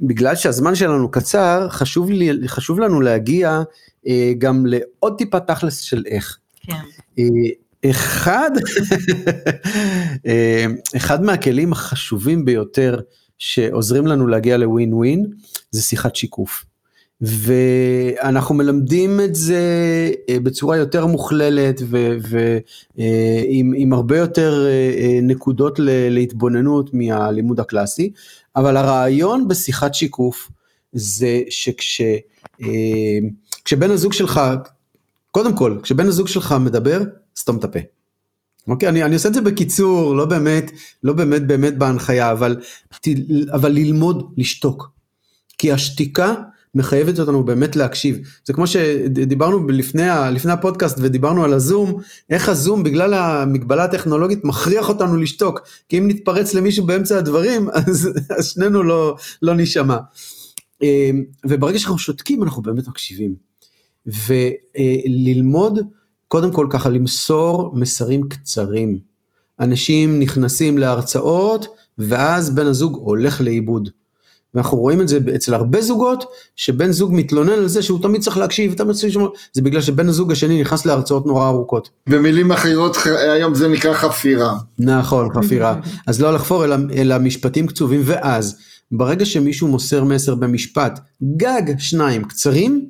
בגלל 0.00 0.36
שהזמן 0.36 0.74
שלנו 0.74 1.10
קצר, 1.10 1.68
חשוב, 1.70 2.10
לי, 2.10 2.48
חשוב 2.48 2.80
לנו 2.80 3.00
להגיע 3.00 3.62
אה, 4.06 4.32
גם 4.38 4.66
לעוד 4.66 5.18
טיפה 5.18 5.40
תכלס 5.40 5.80
של 5.80 6.02
איך. 6.06 6.38
כן. 6.62 6.72
אה, 7.18 7.24
אחד, 7.90 8.50
אחד 10.96 11.22
מהכלים 11.22 11.72
החשובים 11.72 12.44
ביותר 12.44 13.00
שעוזרים 13.38 14.06
לנו 14.06 14.26
להגיע 14.26 14.56
לווין 14.56 14.94
ווין, 14.94 15.26
זה 15.70 15.82
שיחת 15.82 16.16
שיקוף. 16.16 16.64
ואנחנו 17.20 18.54
מלמדים 18.54 19.20
את 19.20 19.34
זה 19.34 19.60
אה, 20.28 20.40
בצורה 20.40 20.76
יותר 20.76 21.06
מוכללת 21.06 21.80
ועם 21.88 23.92
אה, 23.92 23.96
הרבה 23.96 24.18
יותר 24.18 24.66
אה, 24.68 25.18
נקודות 25.22 25.78
להתבוננות 25.84 26.94
מהלימוד 26.94 27.60
הקלאסי, 27.60 28.12
אבל 28.56 28.76
הרעיון 28.76 29.48
בשיחת 29.48 29.94
שיקוף 29.94 30.50
זה 30.92 31.42
שכשבן 31.50 32.20
הזוג 33.90 34.12
שלך, 34.12 34.40
קודם 35.30 35.56
כל, 35.56 35.78
כשבן 35.82 36.06
הזוג 36.06 36.28
שלך 36.28 36.54
מדבר, 36.60 37.00
סתום 37.36 37.56
את 37.56 37.64
הפה. 37.64 37.78
אוקיי, 38.68 38.88
אני, 38.88 39.02
אני 39.02 39.14
עושה 39.14 39.28
את 39.28 39.34
זה 39.34 39.40
בקיצור, 39.40 40.16
לא 40.16 40.24
באמת, 40.24 40.70
לא 41.02 41.12
באמת 41.12 41.46
באמת 41.46 41.78
בהנחיה, 41.78 42.32
אבל, 42.32 42.56
אבל 43.52 43.72
ללמוד 43.72 44.32
לשתוק. 44.36 44.90
כי 45.58 45.72
השתיקה 45.72 46.34
מחייבת 46.74 47.18
אותנו 47.18 47.44
באמת 47.44 47.76
להקשיב. 47.76 48.18
זה 48.44 48.52
כמו 48.52 48.66
שדיברנו 48.66 49.68
לפני, 49.68 50.02
לפני 50.32 50.52
הפודקאסט 50.52 50.98
ודיברנו 51.00 51.44
על 51.44 51.52
הזום, 51.52 52.00
איך 52.30 52.48
הזום 52.48 52.82
בגלל 52.82 53.14
המגבלה 53.14 53.84
הטכנולוגית 53.84 54.44
מכריח 54.44 54.88
אותנו 54.88 55.16
לשתוק. 55.16 55.60
כי 55.88 55.98
אם 55.98 56.08
נתפרץ 56.08 56.54
למישהו 56.54 56.86
באמצע 56.86 57.18
הדברים, 57.18 57.68
אז, 57.86 58.10
אז 58.38 58.46
שנינו 58.46 58.82
לא, 58.82 59.16
לא 59.42 59.54
נשמע. 59.54 59.96
אמ, 60.82 61.24
וברגע 61.46 61.78
שאנחנו 61.78 61.98
שותקים 61.98 62.42
אנחנו 62.42 62.62
באמת 62.62 62.88
מקשיבים. 62.88 63.34
וללמוד 64.06 65.78
קודם 66.28 66.52
כל 66.52 66.66
ככה 66.70 66.88
למסור 66.88 67.72
מסרים 67.74 68.28
קצרים. 68.28 68.98
אנשים 69.60 70.20
נכנסים 70.20 70.78
להרצאות 70.78 71.66
ואז 71.98 72.50
בן 72.50 72.66
הזוג 72.66 72.96
הולך 72.96 73.40
לאיבוד. 73.40 73.90
ואנחנו 74.54 74.78
רואים 74.78 75.00
את 75.00 75.08
זה 75.08 75.18
אצל 75.34 75.54
הרבה 75.54 75.82
זוגות, 75.82 76.24
שבן 76.56 76.92
זוג 76.92 77.10
מתלונן 77.14 77.52
על 77.52 77.68
זה 77.68 77.82
שהוא 77.82 78.02
תמיד 78.02 78.20
צריך 78.20 78.38
להקשיב, 78.38 78.74
תמיד 78.74 78.92
צריך 78.92 79.04
לשמוע, 79.04 79.28
זה 79.52 79.62
בגלל 79.62 79.80
שבן 79.80 80.08
הזוג 80.08 80.32
השני 80.32 80.60
נכנס 80.60 80.86
להרצאות 80.86 81.26
נורא 81.26 81.48
ארוכות. 81.48 81.90
במילים 82.08 82.52
אחרות 82.52 82.96
היום 83.34 83.54
זה 83.54 83.68
נקרא 83.68 83.94
חפירה. 83.94 84.58
נכון, 84.78 85.28
חפירה. 85.34 85.80
אז 86.06 86.20
לא 86.20 86.34
לחפור 86.34 86.64
אלא, 86.64 86.76
אלא 86.96 87.18
משפטים 87.18 87.66
קצובים, 87.66 88.00
ואז 88.04 88.56
ברגע 88.92 89.24
שמישהו 89.24 89.68
מוסר 89.68 90.04
מסר 90.04 90.34
במשפט, 90.34 91.00
גג 91.36 91.62
שניים 91.78 92.24
קצרים, 92.24 92.88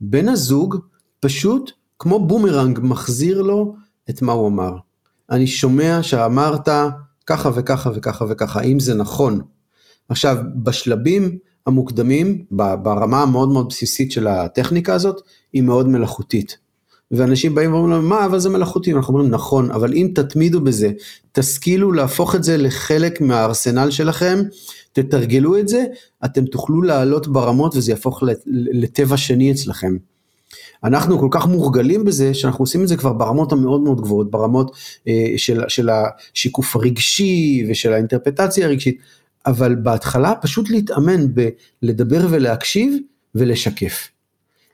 בן 0.00 0.28
הזוג 0.28 0.76
פשוט 1.20 1.70
כמו 1.98 2.26
בומרנג 2.26 2.78
מחזיר 2.82 3.42
לו 3.42 3.74
את 4.10 4.22
מה 4.22 4.32
הוא 4.32 4.48
אמר. 4.48 4.76
אני 5.30 5.46
שומע 5.46 6.02
שאמרת 6.02 6.68
ככה 7.26 7.50
וככה 7.54 7.90
וככה 7.94 8.24
וככה, 8.28 8.60
האם 8.60 8.80
זה 8.80 8.94
נכון? 8.94 9.40
עכשיו, 10.08 10.36
בשלבים 10.56 11.38
המוקדמים, 11.66 12.44
ברמה 12.50 13.22
המאוד 13.22 13.48
מאוד 13.48 13.68
בסיסית 13.68 14.12
של 14.12 14.26
הטכניקה 14.26 14.94
הזאת, 14.94 15.20
היא 15.52 15.62
מאוד 15.62 15.88
מלאכותית. 15.88 16.58
ואנשים 17.10 17.54
באים 17.54 17.72
ואומרים 17.72 17.92
לנו, 17.92 18.08
מה, 18.08 18.26
אבל 18.26 18.38
זה 18.38 18.50
מלאכותי, 18.50 18.92
אנחנו 18.92 19.14
אומרים, 19.14 19.30
נכון, 19.30 19.70
אבל 19.70 19.92
אם 19.92 20.10
תתמידו 20.14 20.60
בזה, 20.60 20.90
תשכילו 21.32 21.92
להפוך 21.92 22.34
את 22.34 22.44
זה 22.44 22.56
לחלק 22.56 23.20
מהארסנל 23.20 23.90
שלכם, 23.90 24.38
תתרגלו 24.92 25.58
את 25.58 25.68
זה, 25.68 25.84
אתם 26.24 26.44
תוכלו 26.44 26.82
לעלות 26.82 27.28
ברמות 27.28 27.76
וזה 27.76 27.92
יהפוך 27.92 28.22
לטבע 28.46 29.16
שני 29.16 29.52
אצלכם. 29.52 29.96
אנחנו 30.84 31.18
כל 31.18 31.28
כך 31.30 31.46
מורגלים 31.46 32.04
בזה 32.04 32.34
שאנחנו 32.34 32.62
עושים 32.62 32.82
את 32.82 32.88
זה 32.88 32.96
כבר 32.96 33.12
ברמות 33.12 33.52
המאוד 33.52 33.80
מאוד 33.80 34.00
גבוהות, 34.00 34.30
ברמות 34.30 34.76
אה, 35.08 35.32
של, 35.36 35.62
של 35.68 35.88
השיקוף 35.90 36.76
הרגשי 36.76 37.66
ושל 37.70 37.92
האינטרפטציה 37.92 38.66
הרגשית, 38.66 38.98
אבל 39.46 39.74
בהתחלה 39.74 40.34
פשוט 40.34 40.70
להתאמן 40.70 41.26
בלדבר 41.34 42.26
ולהקשיב 42.30 42.96
ולשקף. 43.34 44.08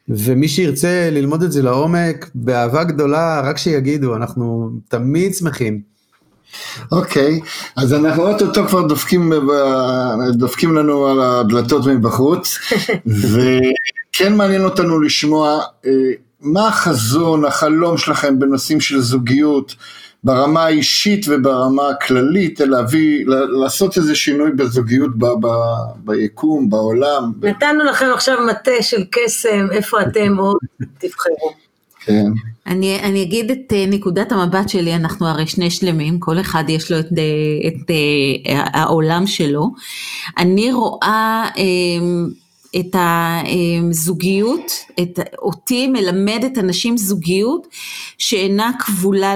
ומי 0.08 0.48
שירצה 0.48 1.08
ללמוד 1.12 1.42
את 1.42 1.52
זה 1.52 1.62
לעומק, 1.62 2.30
באהבה 2.34 2.84
גדולה, 2.84 3.40
רק 3.44 3.58
שיגידו, 3.58 4.16
אנחנו 4.16 4.70
תמיד 4.88 5.34
שמחים. 5.34 5.80
אוקיי, 6.92 7.40
okay, 7.40 7.46
אז 7.76 7.94
אנחנו 7.94 8.28
אוטוטו 8.28 8.66
כבר 8.68 8.86
דופקים, 8.86 9.32
דופקים 10.32 10.74
לנו 10.74 11.06
על 11.06 11.20
הדלתות 11.20 11.86
מבחוץ, 11.86 12.58
וכן 13.32 14.36
מעניין 14.36 14.64
אותנו 14.64 15.00
לשמוע 15.00 15.60
אה, 15.86 15.90
מה 16.40 16.68
החזון, 16.68 17.44
החלום 17.44 17.98
שלכם 17.98 18.38
בנושאים 18.38 18.80
של 18.80 19.00
זוגיות, 19.00 19.74
ברמה 20.24 20.64
האישית 20.64 21.26
וברמה 21.28 21.88
הכללית, 21.88 22.60
להביא, 22.60 23.26
לעשות 23.62 23.96
איזה 23.96 24.14
שינוי 24.14 24.50
בזוגיות 24.50 25.18
ב, 25.18 25.24
ב, 25.24 25.46
ביקום, 25.96 26.70
בעולם. 26.70 27.32
נתנו 27.42 27.84
לכם 27.84 28.06
עכשיו 28.14 28.36
מטה 28.46 28.82
של 28.82 29.04
קסם, 29.10 29.66
איפה 29.72 30.02
אתם 30.02 30.36
עוד 30.38 30.56
תבחרו. 30.98 31.52
כן. 32.04 32.26
אני, 32.66 33.00
אני 33.02 33.22
אגיד 33.22 33.50
את 33.50 33.72
אה, 33.72 33.84
נקודת 33.88 34.32
המבט 34.32 34.68
שלי, 34.68 34.94
אנחנו 34.94 35.26
הרי 35.28 35.46
שני 35.46 35.70
שלמים, 35.70 36.18
כל 36.18 36.40
אחד 36.40 36.64
יש 36.68 36.90
לו 36.90 36.98
את, 36.98 37.06
אה, 37.18 37.68
את, 37.68 37.90
את 37.90 37.90
העולם 38.74 39.26
שלו. 39.26 39.70
אני 40.38 40.72
רואה 40.72 41.48
את 42.76 42.96
הזוגיות, 43.90 44.72
את, 45.02 45.18
אותי 45.38 45.86
מלמדת 45.86 46.58
אנשים 46.58 46.96
זוגיות 46.96 47.66
שאינה 48.18 48.70
כבולה 48.78 49.34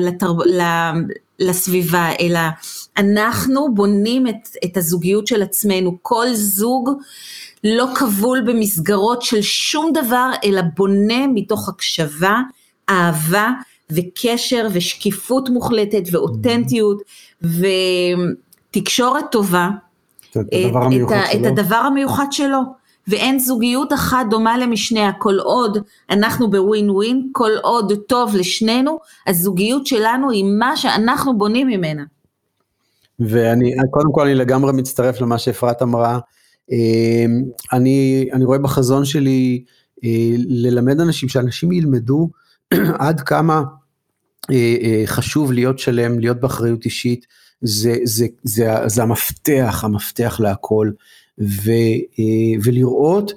לתרב, 0.00 0.36
לסביבה, 1.38 2.10
אלא 2.20 2.40
אנחנו 2.96 3.74
בונים 3.74 4.26
את, 4.26 4.48
את 4.64 4.76
הזוגיות 4.76 5.26
של 5.26 5.42
עצמנו, 5.42 5.98
כל 6.02 6.26
זוג 6.32 6.90
לא 7.64 7.86
כבול 7.94 8.40
במסגרות 8.46 9.22
של 9.22 9.42
שום 9.42 9.92
דבר, 9.94 10.30
אלא 10.44 10.62
בונה 10.76 11.26
מתוך 11.34 11.68
הקשבה, 11.68 12.40
אהבה 12.88 13.50
וקשר 13.90 14.68
ושקיפות 14.72 15.48
מוחלטת 15.48 16.02
ואותנטיות 16.12 17.02
ותקשורת 18.70 19.24
טובה, 19.30 19.70
את 20.38 20.52
הדבר 20.52 20.86
את, 20.86 20.92
שלו. 20.92 21.40
את 21.40 21.46
הדבר 21.46 21.76
המיוחד 21.76 22.26
שלו. 22.30 22.82
ואין 23.08 23.38
זוגיות 23.38 23.92
אחת 23.92 24.26
דומה 24.30 24.58
למשניה, 24.58 25.12
כל 25.12 25.38
עוד 25.38 25.78
אנחנו 26.10 26.50
בווין 26.50 26.90
ווין, 26.90 27.28
כל 27.32 27.50
עוד 27.62 27.92
טוב 28.06 28.36
לשנינו, 28.36 28.98
הזוגיות 29.26 29.86
שלנו 29.86 30.30
היא 30.30 30.44
מה 30.58 30.76
שאנחנו 30.76 31.38
בונים 31.38 31.66
ממנה. 31.66 32.02
ואני, 33.20 33.72
קודם 33.90 34.12
כל 34.12 34.22
אני 34.22 34.34
לגמרי 34.34 34.72
מצטרף 34.72 35.20
למה 35.20 35.38
שאפרת 35.38 35.82
אמרה. 35.82 36.18
אמ, 36.72 37.42
אני, 37.72 38.28
אני 38.32 38.44
רואה 38.44 38.58
בחזון 38.58 39.04
שלי 39.04 39.64
אה, 40.04 40.30
ללמד 40.48 41.00
אנשים, 41.00 41.28
שאנשים 41.28 41.72
ילמדו 41.72 42.30
עד 42.98 43.20
כמה 43.20 43.62
אה, 44.50 44.76
אה, 44.82 45.02
חשוב 45.06 45.52
להיות 45.52 45.78
שלם, 45.78 46.18
להיות 46.18 46.40
באחריות 46.40 46.84
אישית, 46.84 47.26
זה, 47.62 47.96
זה, 48.04 48.26
זה, 48.42 48.70
זה 48.86 49.02
המפתח, 49.02 49.80
המפתח 49.84 50.40
להכל, 50.40 50.90
ו, 51.38 51.70
ולראות 52.62 53.32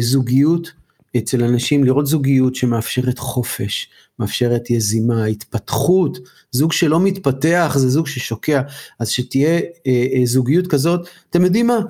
זוגיות 0.00 0.72
אצל 1.16 1.44
אנשים, 1.44 1.84
לראות 1.84 2.06
זוגיות 2.06 2.54
שמאפשרת 2.54 3.18
חופש, 3.18 3.88
מאפשרת 4.18 4.70
יזימה, 4.70 5.24
התפתחות, 5.24 6.18
זוג 6.50 6.72
שלא 6.72 7.00
מתפתח 7.00 7.74
זה 7.76 7.88
זוג 7.88 8.06
ששוקע, 8.06 8.60
אז 8.98 9.08
שתהיה 9.08 9.60
זוגיות 10.24 10.66
כזאת, 10.66 11.08
אתם 11.30 11.44
יודעים 11.44 11.66
מה? 11.66 11.80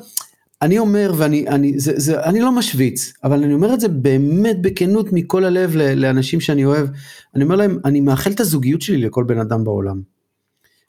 אני 0.63 0.79
אומר, 0.79 1.13
ואני 1.17 1.49
אני, 1.49 1.81
זה, 1.81 1.93
זה, 1.97 2.25
אני 2.25 2.41
לא 2.41 2.53
משוויץ, 2.53 3.13
אבל 3.25 3.45
אני 3.45 3.55
אומר 3.55 3.75
את 3.75 3.81
זה 3.81 3.89
באמת 3.89 4.63
בכנות 4.63 5.13
מכל 5.13 5.45
הלב 5.45 5.77
לאנשים 5.77 6.41
שאני 6.41 6.65
אוהב. 6.65 6.89
אני 7.35 7.45
אומר 7.45 7.57
להם, 7.57 7.79
אני 7.85 8.01
מאחל 8.01 8.31
את 8.31 8.41
הזוגיות 8.41 8.83
שלי 8.83 8.99
לכל 8.99 9.25
בן 9.25 9.39
אדם 9.39 9.65
בעולם. 9.65 10.01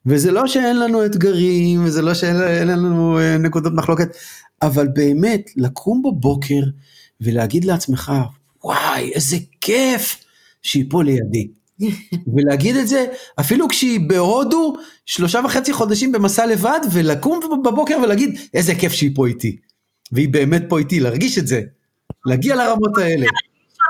וזה 0.05 0.31
לא 0.31 0.47
שאין 0.47 0.79
לנו 0.79 1.05
אתגרים, 1.05 1.85
וזה 1.85 2.01
לא 2.01 2.13
שאין 2.13 2.67
לנו 2.67 3.19
אה, 3.19 3.37
נקודות 3.37 3.73
מחלוקת, 3.73 4.07
אבל 4.61 4.87
באמת, 4.87 5.49
לקום 5.57 6.01
בבוקר 6.03 6.61
ולהגיד 7.21 7.65
לעצמך, 7.65 8.11
וואי, 8.63 9.11
איזה 9.13 9.37
כיף 9.61 10.17
שהיא 10.61 10.85
פה 10.89 11.03
לידי. 11.03 11.47
ולהגיד 12.35 12.75
את 12.75 12.87
זה 12.87 13.05
אפילו 13.39 13.67
כשהיא 13.67 13.99
בהודו 14.09 14.75
שלושה 15.05 15.39
וחצי 15.45 15.73
חודשים 15.73 16.11
במסע 16.11 16.45
לבד 16.45 16.79
ולקום 16.91 17.61
בבוקר 17.65 17.97
ולהגיד 18.03 18.39
איזה 18.53 18.75
כיף 18.75 18.93
שהיא 18.93 19.11
פה 19.15 19.27
איתי. 19.27 19.57
והיא 20.11 20.29
באמת 20.29 20.63
פה 20.69 20.79
איתי, 20.79 20.99
להרגיש 20.99 21.37
את 21.37 21.47
זה, 21.47 21.61
להגיע 22.25 22.55
לרמות 22.55 22.97
האלה. 22.97 23.25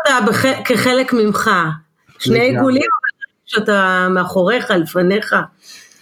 אתה 0.02 0.26
בח... 0.28 0.46
כחלק 0.66 1.14
ממך, 1.14 1.50
שני 2.20 2.40
עיגולים 2.40 2.82
שאתה 3.46 4.08
מאחוריך, 4.12 4.72
לפניך, 4.72 5.36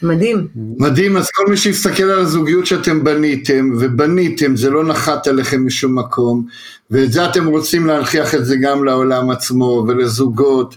מדהים. 0.01 0.47
מדהים, 0.55 1.17
אז 1.17 1.29
כל 1.31 1.47
מי 1.47 1.57
שיסתכל 1.57 2.03
על 2.03 2.19
הזוגיות 2.19 2.65
שאתם 2.65 3.03
בניתם, 3.03 3.71
ובניתם, 3.79 4.55
זה 4.55 4.69
לא 4.69 4.83
נחת 4.83 5.27
עליכם 5.27 5.65
משום 5.65 5.99
מקום, 5.99 6.45
ואת 6.91 7.11
זה 7.11 7.25
אתם 7.25 7.47
רוצים 7.47 7.85
להנכיח 7.85 8.35
את 8.35 8.45
זה 8.45 8.55
גם 8.61 8.83
לעולם 8.83 9.29
עצמו 9.29 9.85
ולזוגות. 9.87 10.75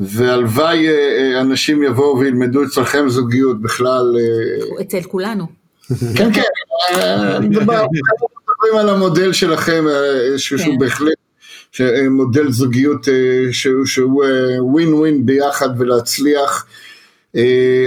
והלוואי 0.00 0.88
אה, 0.88 0.92
אה, 0.92 1.40
אנשים 1.40 1.82
יבואו 1.82 2.18
וילמדו 2.18 2.64
אצלכם 2.64 3.08
זוגיות 3.08 3.62
בכלל. 3.62 4.16
אה, 4.18 4.82
אצל 4.82 5.02
כולנו. 5.02 5.46
כן, 6.16 6.32
כן, 6.32 6.42
מדברים 7.42 8.76
על 8.78 8.88
המודל 8.88 9.32
שלכם, 9.32 9.84
שהוא 10.36 10.58
כן. 10.58 10.78
בהחלט 10.78 11.16
מודל 12.10 12.52
זוגיות 12.52 13.08
שהוא 13.84 14.24
ווין 14.58 14.94
ווין 14.94 15.26
ביחד 15.26 15.68
ולהצליח. 15.78 16.66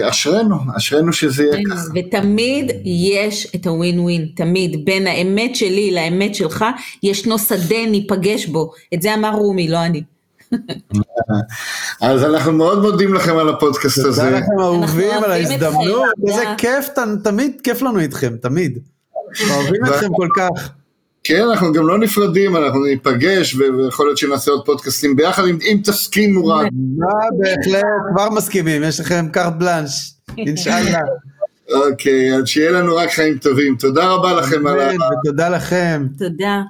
אשרינו, 0.10 0.56
אשרינו 0.78 1.14
שזה 1.14 1.44
יהיה 1.44 1.58
ככה. 1.70 1.82
ותמיד 1.96 2.72
יש 2.86 3.56
את 3.56 3.68
הווין 3.68 4.00
ווין, 4.00 4.28
תמיד, 4.36 4.86
בין 4.86 5.08
האמת 5.08 5.56
שלי 5.56 5.92
לאמת 5.92 6.36
שלך, 6.36 6.66
ישנו 7.04 7.40
שדה 7.40 7.86
ניפגש 7.88 8.46
בו, 8.46 8.72
את 8.94 9.02
זה 9.02 9.14
אמר 9.14 9.32
רומי, 9.32 9.68
לא 9.68 9.78
אני. 9.78 10.04
אז 12.02 12.24
אנחנו 12.24 12.52
מאוד 12.52 12.82
מודים 12.82 13.14
לכם 13.14 13.38
על 13.38 13.50
הפודקאסט 13.50 13.98
הזה. 13.98 14.22
תודה 14.22 14.38
לכם 14.38 14.60
אהובים 14.60 15.24
על 15.24 15.32
ההזדמנות, 15.32 16.06
איזה 16.28 16.44
כיף, 16.58 16.90
תמיד 17.24 17.62
כיף 17.64 17.82
לנו 17.82 18.00
איתכם, 18.00 18.36
תמיד. 18.42 18.80
אוהבים 19.50 19.86
אתכם 19.86 20.08
כל 20.16 20.28
כך. 20.38 20.72
כן, 21.24 21.42
אנחנו 21.42 21.74
גם 21.74 21.88
לא 21.88 21.98
נפרדים, 21.98 22.58
אנחנו 22.58 22.84
ניפגש, 22.84 23.56
ויכול 23.56 24.06
להיות 24.06 24.18
שנעשה 24.18 24.52
עוד 24.52 24.66
פודקאסטים 24.66 25.16
ביחד, 25.16 25.44
אם 25.48 25.78
תסכימו 25.84 26.48
רק. 26.48 26.68
בהחלט, 27.38 27.84
כבר 28.14 28.30
מסכימים, 28.30 28.84
יש 28.84 29.00
לכם 29.00 29.26
קארט 29.32 29.54
בלאנש, 29.58 30.14
אינשאללה. 30.38 31.00
אוקיי, 31.74 32.36
אז 32.36 32.48
שיהיה 32.48 32.72
לנו 32.72 32.96
רק 32.96 33.10
חיים 33.10 33.38
טובים. 33.38 33.76
תודה 33.76 34.08
רבה 34.08 34.34
לכם 34.34 34.68
על 34.68 34.80
ה... 34.80 34.92
ותודה 34.94 35.50
לכם. 35.50 36.08
תודה. 36.18 36.62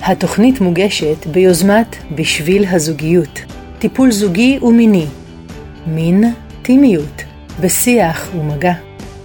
התוכנית 0.00 0.60
מוגשת 0.60 1.26
ביוזמת 1.26 1.96
בשביל 2.14 2.64
הזוגיות, 2.70 3.40
טיפול 3.78 4.10
זוגי 4.10 4.58
ומיני, 4.62 5.06
מין, 5.86 6.24
טימיות, 6.62 7.22
בשיח 7.60 8.30
ומגע, 8.34 8.72